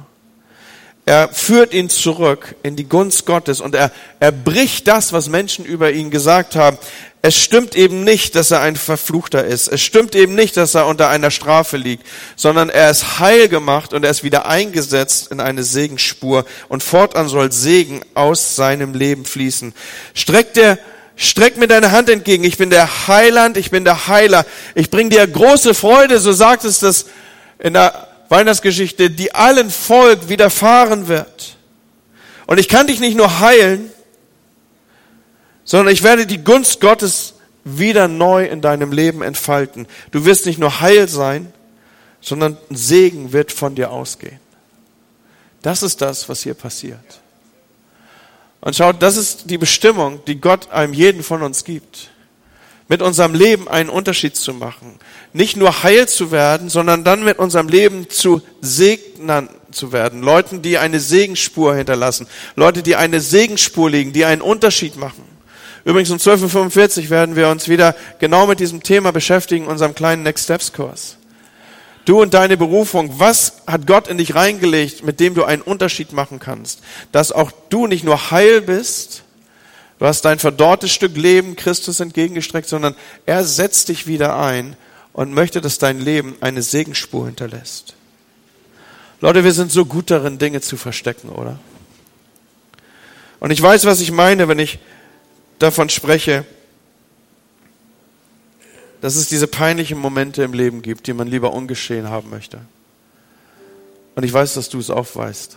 Er 1.05 1.27
führt 1.29 1.73
ihn 1.73 1.89
zurück 1.89 2.55
in 2.63 2.77
die 2.77 2.87
Gunst 2.87 3.25
Gottes 3.25 3.59
und 3.59 3.75
er, 3.75 3.91
er 4.21 4.31
bricht 4.31 4.87
das, 4.87 5.11
was 5.11 5.27
Menschen 5.27 5.65
über 5.65 5.91
ihn 5.91 6.11
gesagt 6.11 6.55
haben. 6.55 6.77
Es 7.21 7.37
stimmt 7.37 7.75
eben 7.75 8.03
nicht, 8.05 8.35
dass 8.35 8.51
er 8.51 8.61
ein 8.61 8.77
Verfluchter 8.77 9.43
ist. 9.43 9.67
Es 9.67 9.81
stimmt 9.81 10.15
eben 10.15 10.35
nicht, 10.35 10.55
dass 10.55 10.75
er 10.75 10.87
unter 10.87 11.09
einer 11.09 11.31
Strafe 11.31 11.75
liegt, 11.75 12.05
sondern 12.37 12.69
er 12.69 12.89
ist 12.89 13.19
heil 13.19 13.49
gemacht 13.49 13.93
und 13.93 14.05
er 14.05 14.11
ist 14.11 14.23
wieder 14.23 14.45
eingesetzt 14.45 15.29
in 15.31 15.41
eine 15.41 15.63
Segensspur 15.63 16.45
und 16.69 16.83
fortan 16.83 17.27
soll 17.27 17.51
Segen 17.51 18.01
aus 18.13 18.55
seinem 18.55 18.93
Leben 18.93 19.25
fließen. 19.25 19.73
Streck 20.13 20.53
dir 20.53 20.77
Streck 21.15 21.57
mir 21.57 21.67
deine 21.67 21.91
Hand 21.91 22.09
entgegen. 22.09 22.43
Ich 22.43 22.57
bin 22.57 22.71
der 22.71 23.07
Heiland, 23.07 23.55
ich 23.57 23.69
bin 23.69 23.85
der 23.85 24.07
Heiler. 24.07 24.47
Ich 24.73 24.89
bring 24.89 25.11
dir 25.11 25.25
große 25.27 25.75
Freude, 25.75 26.17
so 26.17 26.31
sagt 26.31 26.65
es 26.65 26.79
das 26.79 27.05
in 27.59 27.73
der 27.73 28.07
Weihnachtsgeschichte, 28.29 29.09
die 29.09 29.33
allen 29.33 29.69
Volk 29.69 30.29
widerfahren 30.29 31.07
wird. 31.07 31.57
Und 32.47 32.59
ich 32.59 32.67
kann 32.67 32.87
dich 32.87 32.99
nicht 32.99 33.17
nur 33.17 33.39
heilen, 33.39 33.91
sondern 35.63 35.93
ich 35.93 36.03
werde 36.03 36.25
die 36.25 36.43
Gunst 36.43 36.81
Gottes 36.81 37.35
wieder 37.63 38.07
neu 38.07 38.45
in 38.45 38.61
deinem 38.61 38.91
Leben 38.91 39.21
entfalten. 39.21 39.87
Du 40.11 40.25
wirst 40.25 40.45
nicht 40.45 40.59
nur 40.59 40.81
heil 40.81 41.07
sein, 41.07 41.53
sondern 42.21 42.57
Segen 42.69 43.31
wird 43.31 43.51
von 43.51 43.75
dir 43.75 43.91
ausgehen. 43.91 44.39
Das 45.61 45.83
ist 45.83 46.01
das, 46.01 46.27
was 46.27 46.43
hier 46.43 46.53
passiert. 46.53 47.21
Und 48.59 48.75
schaut, 48.75 49.01
das 49.01 49.17
ist 49.17 49.49
die 49.49 49.57
Bestimmung, 49.57 50.21
die 50.25 50.39
Gott 50.39 50.71
einem 50.71 50.93
jeden 50.93 51.23
von 51.23 51.41
uns 51.41 51.63
gibt 51.63 52.09
mit 52.93 53.01
unserem 53.01 53.33
Leben 53.33 53.67
einen 53.67 53.89
Unterschied 53.89 54.35
zu 54.35 54.53
machen. 54.53 54.99
Nicht 55.33 55.57
nur 55.57 55.81
heil 55.81 56.07
zu 56.07 56.29
werden, 56.29 56.69
sondern 56.69 57.03
dann 57.03 57.23
mit 57.23 57.39
unserem 57.39 57.67
Leben 57.67 58.07
zu 58.07 58.43
Segnern 58.61 59.49
zu 59.71 59.91
werden. 59.91 60.21
Leuten, 60.21 60.61
die 60.61 60.77
eine 60.77 60.99
Segensspur 60.99 61.73
hinterlassen. 61.73 62.27
Leute, 62.55 62.83
die 62.83 62.95
eine 62.95 63.19
Segensspur 63.19 63.89
legen, 63.89 64.13
die 64.13 64.25
einen 64.25 64.43
Unterschied 64.43 64.95
machen. 64.95 65.23
Übrigens 65.85 66.11
um 66.11 66.17
12.45 66.17 67.05
Uhr 67.05 67.09
werden 67.09 67.35
wir 67.35 67.47
uns 67.49 67.67
wieder 67.67 67.95
genau 68.19 68.45
mit 68.45 68.59
diesem 68.59 68.83
Thema 68.83 69.11
beschäftigen, 69.11 69.65
unserem 69.65 69.95
kleinen 69.95 70.21
Next 70.21 70.43
Steps 70.43 70.71
Kurs. 70.71 71.17
Du 72.05 72.21
und 72.21 72.35
deine 72.35 72.57
Berufung, 72.57 73.17
was 73.17 73.63
hat 73.65 73.87
Gott 73.87 74.07
in 74.07 74.19
dich 74.19 74.35
reingelegt, 74.35 75.03
mit 75.03 75.19
dem 75.19 75.33
du 75.33 75.45
einen 75.45 75.63
Unterschied 75.63 76.13
machen 76.13 76.39
kannst? 76.39 76.81
Dass 77.11 77.31
auch 77.31 77.49
du 77.69 77.87
nicht 77.87 78.03
nur 78.03 78.29
heil 78.29 78.61
bist, 78.61 79.23
Du 80.03 80.09
hast 80.09 80.25
dein 80.25 80.37
verdorrtes 80.37 80.91
Stück 80.91 81.15
Leben 81.15 81.55
Christus 81.55 82.01
entgegengestreckt, 82.01 82.67
sondern 82.67 82.93
er 83.25 83.45
setzt 83.45 83.87
dich 83.87 84.05
wieder 84.05 84.37
ein 84.37 84.75
und 85.13 85.33
möchte, 85.33 85.61
dass 85.61 85.77
dein 85.77 86.01
Leben 86.01 86.35
eine 86.41 86.61
Segensspur 86.61 87.25
hinterlässt. 87.27 87.93
Leute, 89.21 89.45
wir 89.45 89.53
sind 89.53 89.71
so 89.71 89.85
gut 89.85 90.11
darin, 90.11 90.39
Dinge 90.39 90.59
zu 90.59 90.75
verstecken, 90.75 91.29
oder? 91.29 91.57
Und 93.39 93.51
ich 93.51 93.61
weiß, 93.61 93.85
was 93.85 94.01
ich 94.01 94.11
meine, 94.11 94.49
wenn 94.49 94.59
ich 94.59 94.79
davon 95.57 95.87
spreche, 95.87 96.43
dass 98.99 99.15
es 99.15 99.29
diese 99.29 99.47
peinlichen 99.47 99.97
Momente 99.97 100.43
im 100.43 100.51
Leben 100.51 100.81
gibt, 100.81 101.07
die 101.07 101.13
man 101.13 101.29
lieber 101.29 101.53
ungeschehen 101.53 102.09
haben 102.09 102.29
möchte. 102.29 102.59
Und 104.15 104.23
ich 104.23 104.33
weiß, 104.33 104.55
dass 104.55 104.67
du 104.67 104.79
es 104.79 104.89
aufweist. 104.89 105.55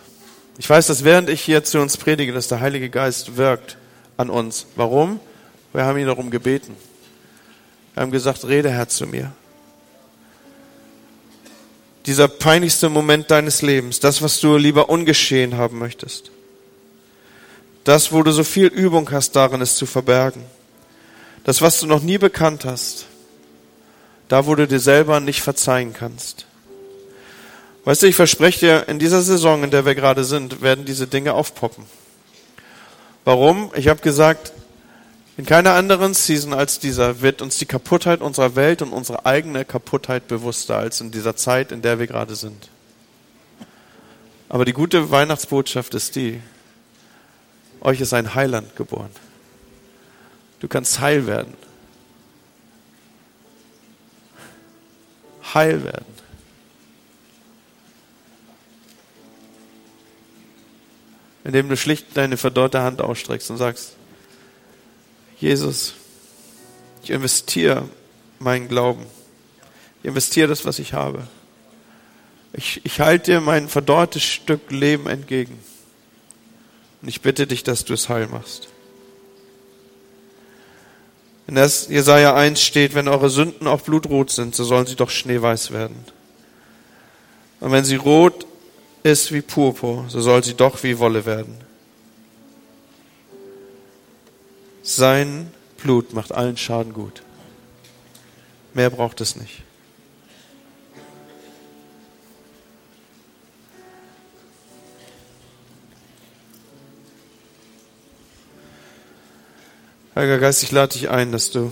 Ich 0.57 0.69
weiß, 0.69 0.87
dass 0.87 1.03
während 1.03 1.29
ich 1.29 1.41
hier 1.41 1.65
zu 1.65 1.81
uns 1.81 1.97
predige, 1.97 2.31
dass 2.31 2.47
der 2.47 2.61
Heilige 2.61 2.89
Geist 2.89 3.35
wirkt 3.35 3.75
an 4.17 4.29
uns. 4.29 4.65
Warum? 4.75 5.19
Wir 5.73 5.85
haben 5.85 5.97
ihn 5.97 6.07
darum 6.07 6.31
gebeten. 6.31 6.75
Wir 7.93 8.03
haben 8.03 8.11
gesagt, 8.11 8.45
rede 8.45 8.69
Herr 8.69 8.89
zu 8.89 9.07
mir. 9.07 9.31
Dieser 12.05 12.27
peinlichste 12.27 12.89
Moment 12.89 13.29
deines 13.31 13.61
Lebens, 13.61 13.99
das, 13.99 14.21
was 14.21 14.39
du 14.39 14.55
lieber 14.57 14.89
ungeschehen 14.89 15.57
haben 15.57 15.77
möchtest. 15.77 16.31
Das, 17.83 18.11
wo 18.11 18.23
du 18.23 18.31
so 18.31 18.43
viel 18.43 18.67
Übung 18.67 19.09
hast 19.11 19.35
darin, 19.35 19.61
es 19.61 19.75
zu 19.75 19.85
verbergen. 19.85 20.43
Das, 21.43 21.61
was 21.61 21.79
du 21.79 21.87
noch 21.87 22.01
nie 22.01 22.17
bekannt 22.17 22.65
hast. 22.65 23.05
Da, 24.27 24.45
wo 24.45 24.55
du 24.55 24.67
dir 24.67 24.79
selber 24.79 25.19
nicht 25.19 25.41
verzeihen 25.41 25.93
kannst. 25.93 26.45
Weißt 27.85 28.03
du, 28.03 28.07
ich 28.07 28.15
verspreche 28.15 28.59
dir, 28.59 28.89
in 28.89 28.99
dieser 28.99 29.21
Saison, 29.21 29.63
in 29.63 29.71
der 29.71 29.85
wir 29.85 29.95
gerade 29.95 30.25
sind, 30.25 30.61
werden 30.61 30.83
diese 30.83 31.07
Dinge 31.07 31.33
aufpoppen. 31.33 31.85
Warum? 33.27 33.71
Ich 33.75 33.89
habe 33.89 33.99
gesagt, 33.99 34.53
in 35.35 35.45
keiner 35.45 35.73
anderen 35.73 36.13
Season 36.13 36.53
als 36.53 36.79
dieser 36.79 37.19
wird 37.19 37.41
uns 37.41 37.57
die 37.57 37.65
Kaputtheit 37.65 38.21
unserer 38.21 38.55
Welt 38.55 38.81
und 38.81 38.93
unsere 38.93 39.25
eigene 39.25 39.65
Kaputtheit 39.65 40.29
bewusster 40.29 40.77
als 40.77 41.01
in 41.01 41.11
dieser 41.11 41.35
Zeit, 41.35 41.73
in 41.73 41.81
der 41.81 41.99
wir 41.99 42.07
gerade 42.07 42.37
sind. 42.37 42.69
Aber 44.47 44.63
die 44.63 44.71
gute 44.71 45.11
Weihnachtsbotschaft 45.11 45.93
ist 45.93 46.15
die, 46.15 46.39
euch 47.81 47.99
ist 47.99 48.13
ein 48.13 48.33
Heiland 48.33 48.77
geboren. 48.77 49.11
Du 50.61 50.69
kannst 50.69 51.01
heil 51.01 51.27
werden. 51.27 51.53
Heil 55.53 55.83
werden. 55.83 56.16
Indem 61.47 61.69
du 61.69 61.77
schlicht 61.77 62.07
deine 62.15 62.35
verdorrte 62.35 62.81
Hand 62.81 63.01
ausstreckst 63.01 63.49
und 63.49 63.55
sagst, 63.55 63.93
Jesus, 65.39 65.93
ich 67.01 67.09
investiere 67.09 67.87
meinen 68.37 68.67
Glauben. 68.67 69.05
Ich 70.01 70.09
investiere 70.09 70.49
das, 70.49 70.65
was 70.65 70.77
ich 70.77 70.91
habe. 70.91 71.25
Ich, 72.51 72.81
ich 72.83 72.99
halte 72.99 73.31
dir 73.31 73.39
mein 73.39 73.69
verdorrtes 73.69 74.23
Stück 74.23 74.71
Leben 74.71 75.07
entgegen. 75.07 75.57
Und 77.01 77.07
ich 77.07 77.21
bitte 77.21 77.47
dich, 77.47 77.63
dass 77.63 77.85
du 77.85 77.93
es 77.93 78.09
heil 78.09 78.27
machst. 78.27 78.67
In 81.47 81.55
das 81.55 81.87
Jesaja 81.87 82.35
1 82.35 82.61
steht, 82.61 82.93
wenn 82.93 83.07
eure 83.07 83.29
Sünden 83.29 83.67
auch 83.67 83.79
blutrot 83.79 84.31
sind, 84.31 84.53
so 84.53 84.65
sollen 84.65 84.85
sie 84.85 84.97
doch 84.97 85.09
schneeweiß 85.09 85.71
werden. 85.71 85.95
Und 87.61 87.71
wenn 87.71 87.85
sie 87.85 87.95
rot 87.95 88.45
ist 89.11 89.31
wie 89.31 89.41
Purpur, 89.41 90.05
so 90.09 90.21
soll 90.21 90.43
sie 90.43 90.53
doch 90.53 90.83
wie 90.83 90.99
Wolle 90.99 91.25
werden. 91.25 91.57
Sein 94.83 95.51
Blut 95.77 96.13
macht 96.13 96.31
allen 96.31 96.57
Schaden 96.57 96.93
gut. 96.93 97.21
Mehr 98.73 98.89
braucht 98.89 99.21
es 99.21 99.35
nicht. 99.35 99.63
Heiliger 110.15 110.39
Geist, 110.39 110.63
ich 110.63 110.71
lade 110.71 110.93
dich 110.93 111.09
ein, 111.09 111.31
dass 111.31 111.51
du 111.51 111.71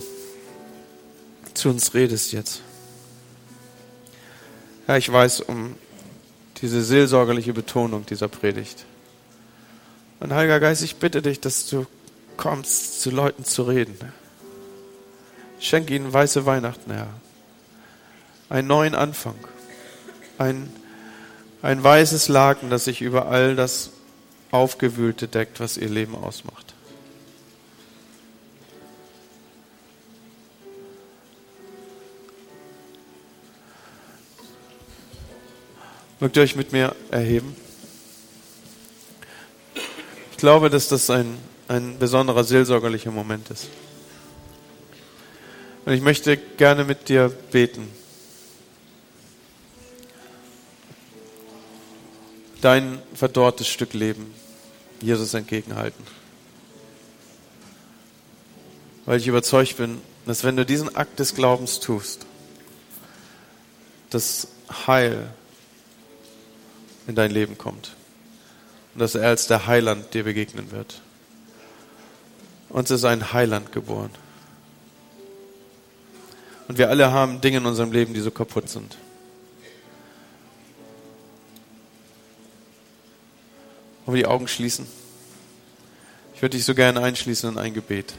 zu 1.54 1.68
uns 1.68 1.94
redest 1.94 2.32
jetzt. 2.32 2.62
Ja, 4.86 4.96
ich 4.96 5.10
weiß 5.10 5.40
um 5.40 5.74
diese 6.60 6.82
seelsorgerliche 6.82 7.52
Betonung 7.52 8.06
dieser 8.06 8.28
Predigt. 8.28 8.86
Und 10.20 10.32
Heiliger 10.32 10.60
Geist, 10.60 10.82
ich 10.82 10.96
bitte 10.96 11.22
dich, 11.22 11.40
dass 11.40 11.68
du 11.68 11.86
kommst, 12.36 13.00
zu 13.00 13.10
Leuten 13.10 13.44
zu 13.44 13.64
reden. 13.64 13.96
Schenke 15.60 15.94
ihnen 15.94 16.12
weiße 16.12 16.46
Weihnachten, 16.46 16.92
Herr. 16.92 17.08
Einen 18.48 18.68
neuen 18.68 18.94
Anfang. 18.94 19.36
Ein, 20.38 20.70
ein 21.62 21.82
weißes 21.82 22.28
Laken, 22.28 22.70
das 22.70 22.84
sich 22.84 23.02
über 23.02 23.26
all 23.26 23.56
das 23.56 23.90
Aufgewühlte 24.50 25.28
deckt, 25.28 25.60
was 25.60 25.76
ihr 25.76 25.88
Leben 25.88 26.14
ausmacht. 26.14 26.65
Mögt 36.18 36.36
ihr 36.36 36.42
euch 36.42 36.56
mit 36.56 36.72
mir 36.72 36.96
erheben? 37.10 37.54
Ich 40.30 40.38
glaube, 40.38 40.70
dass 40.70 40.88
das 40.88 41.10
ein, 41.10 41.36
ein 41.68 41.98
besonderer 41.98 42.42
seelsorgerlicher 42.42 43.10
Moment 43.10 43.50
ist. 43.50 43.68
Und 45.84 45.92
ich 45.92 46.00
möchte 46.00 46.38
gerne 46.38 46.84
mit 46.84 47.10
dir 47.10 47.28
beten. 47.52 47.88
Dein 52.62 52.98
verdorrtes 53.14 53.68
Stück 53.68 53.92
Leben 53.92 54.34
Jesus 55.02 55.34
entgegenhalten. 55.34 56.02
Weil 59.04 59.20
ich 59.20 59.28
überzeugt 59.28 59.76
bin, 59.76 60.00
dass 60.24 60.44
wenn 60.44 60.56
du 60.56 60.64
diesen 60.64 60.96
Akt 60.96 61.18
des 61.18 61.34
Glaubens 61.34 61.78
tust, 61.78 62.24
das 64.08 64.48
Heil 64.86 65.28
in 67.06 67.14
dein 67.14 67.30
Leben 67.30 67.58
kommt. 67.58 67.94
Und 68.94 69.00
dass 69.00 69.14
er 69.14 69.28
als 69.28 69.46
der 69.46 69.66
Heiland 69.66 70.14
dir 70.14 70.24
begegnen 70.24 70.70
wird. 70.70 71.00
Uns 72.68 72.90
ist 72.90 73.04
ein 73.04 73.32
Heiland 73.32 73.72
geboren. 73.72 74.10
Und 76.68 76.78
wir 76.78 76.88
alle 76.88 77.12
haben 77.12 77.40
Dinge 77.40 77.58
in 77.58 77.66
unserem 77.66 77.92
Leben, 77.92 78.12
die 78.12 78.20
so 78.20 78.30
kaputt 78.30 78.68
sind. 78.68 78.96
Wollen 84.04 84.16
wir 84.16 84.22
die 84.22 84.28
Augen 84.28 84.48
schließen? 84.48 84.86
Ich 86.34 86.42
würde 86.42 86.56
dich 86.56 86.64
so 86.64 86.74
gerne 86.74 87.02
einschließen 87.02 87.50
in 87.50 87.58
ein 87.58 87.72
Gebet. 87.72 88.14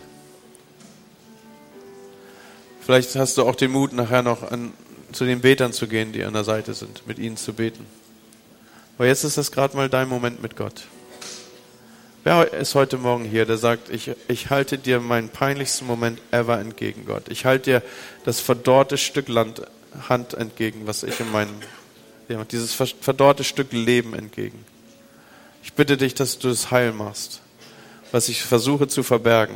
Vielleicht 2.81 3.15
hast 3.15 3.37
du 3.37 3.43
auch 3.43 3.55
den 3.55 3.71
Mut, 3.71 3.93
nachher 3.93 4.23
noch 4.23 4.49
an, 4.49 4.73
zu 5.11 5.25
den 5.25 5.41
Betern 5.41 5.73
zu 5.73 5.87
gehen, 5.87 6.13
die 6.13 6.23
an 6.23 6.33
der 6.33 6.45
Seite 6.45 6.73
sind, 6.73 7.05
mit 7.05 7.19
ihnen 7.19 7.37
zu 7.37 7.53
beten. 7.53 7.85
Aber 8.97 9.07
jetzt 9.07 9.23
ist 9.23 9.37
das 9.37 9.51
gerade 9.51 9.75
mal 9.77 9.89
dein 9.89 10.09
Moment 10.09 10.41
mit 10.41 10.55
Gott. 10.55 10.83
Wer 12.23 12.51
ist 12.51 12.75
heute 12.75 12.97
Morgen 12.97 13.23
hier, 13.23 13.45
der 13.45 13.57
sagt, 13.57 13.89
ich, 13.89 14.11
ich 14.27 14.49
halte 14.49 14.77
dir 14.77 14.99
meinen 14.99 15.29
peinlichsten 15.29 15.87
Moment 15.87 16.19
ever 16.31 16.59
entgegen, 16.59 17.05
Gott. 17.05 17.29
Ich 17.29 17.45
halte 17.45 17.71
dir 17.71 17.83
das 18.25 18.41
verdorrte 18.41 18.97
Stück 18.97 19.29
Land, 19.29 19.61
Hand 20.09 20.33
entgegen, 20.33 20.87
was 20.87 21.03
ich 21.03 21.19
in 21.19 21.31
meinem, 21.31 21.53
ja, 22.27 22.43
dieses 22.43 22.73
verdorrte 22.73 23.43
Stück 23.43 23.71
Leben 23.71 24.13
entgegen. 24.13 24.65
Ich 25.63 25.73
bitte 25.73 25.95
dich, 25.95 26.15
dass 26.15 26.39
du 26.39 26.49
es 26.49 26.71
heil 26.71 26.91
machst, 26.91 27.41
was 28.11 28.29
ich 28.29 28.43
versuche 28.43 28.87
zu 28.87 29.03
verbergen, 29.03 29.55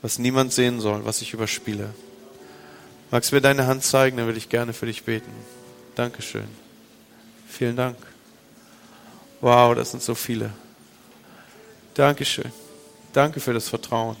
was 0.00 0.18
niemand 0.18 0.52
sehen 0.52 0.80
soll, 0.80 1.04
was 1.04 1.22
ich 1.22 1.34
überspiele. 1.34 1.90
Magst 3.10 3.30
du 3.30 3.34
mir 3.34 3.42
deine 3.42 3.66
Hand 3.66 3.84
zeigen, 3.84 4.16
dann 4.16 4.26
würde 4.26 4.38
ich 4.38 4.48
gerne 4.48 4.72
für 4.72 4.86
dich 4.86 5.02
beten. 5.02 5.32
Dankeschön. 5.96 6.48
Vielen 7.46 7.76
Dank. 7.76 8.11
Wow, 9.42 9.74
das 9.74 9.90
sind 9.90 10.04
so 10.04 10.14
viele. 10.14 10.50
Dankeschön. 11.94 12.52
Danke 13.12 13.40
für 13.40 13.52
das 13.52 13.68
Vertrauen. 13.68 14.16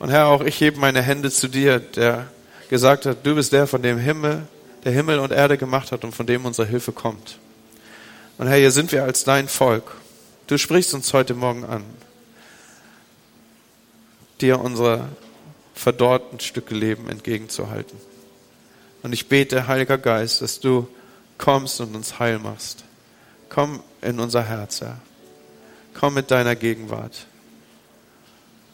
Und 0.00 0.10
Herr, 0.10 0.26
auch 0.26 0.42
ich 0.42 0.60
hebe 0.60 0.80
meine 0.80 1.00
Hände 1.00 1.30
zu 1.30 1.46
dir, 1.46 1.78
der 1.78 2.26
gesagt 2.68 3.06
hat, 3.06 3.24
du 3.24 3.36
bist 3.36 3.52
der, 3.52 3.68
von 3.68 3.80
dem 3.82 3.98
Himmel, 3.98 4.48
der 4.82 4.90
Himmel 4.90 5.20
und 5.20 5.30
Erde 5.30 5.56
gemacht 5.58 5.92
hat 5.92 6.02
und 6.02 6.12
von 6.12 6.26
dem 6.26 6.44
unsere 6.44 6.66
Hilfe 6.66 6.90
kommt. 6.90 7.38
Und 8.36 8.48
Herr, 8.48 8.56
hier 8.58 8.72
sind 8.72 8.90
wir 8.90 9.04
als 9.04 9.22
dein 9.22 9.46
Volk. 9.46 9.94
Du 10.48 10.58
sprichst 10.58 10.92
uns 10.92 11.12
heute 11.12 11.34
Morgen 11.34 11.64
an, 11.64 11.84
dir 14.40 14.60
unsere 14.60 15.08
verdorrten 15.72 16.40
Stücke 16.40 16.74
Leben 16.74 17.08
entgegenzuhalten. 17.08 17.96
Und 19.04 19.12
ich 19.12 19.28
bete, 19.28 19.68
Heiliger 19.68 19.98
Geist, 19.98 20.42
dass 20.42 20.58
du 20.58 20.88
kommst 21.38 21.80
und 21.80 21.94
uns 21.94 22.18
heil 22.18 22.40
machst. 22.40 22.85
Komm 23.48 23.80
in 24.02 24.20
unser 24.20 24.42
Herz, 24.42 24.80
Herr. 24.80 24.98
Komm 25.94 26.14
mit 26.14 26.30
deiner 26.30 26.56
Gegenwart 26.56 27.26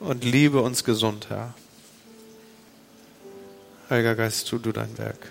und 0.01 0.25
liebe 0.25 0.61
uns 0.61 0.85
gesund, 0.85 1.31
Herr. 1.31 1.55
Heiliger 3.89 4.15
Geist, 4.15 4.49
tu 4.49 4.59
du 4.59 4.73
dein 4.73 4.97
Werk. 4.99 5.31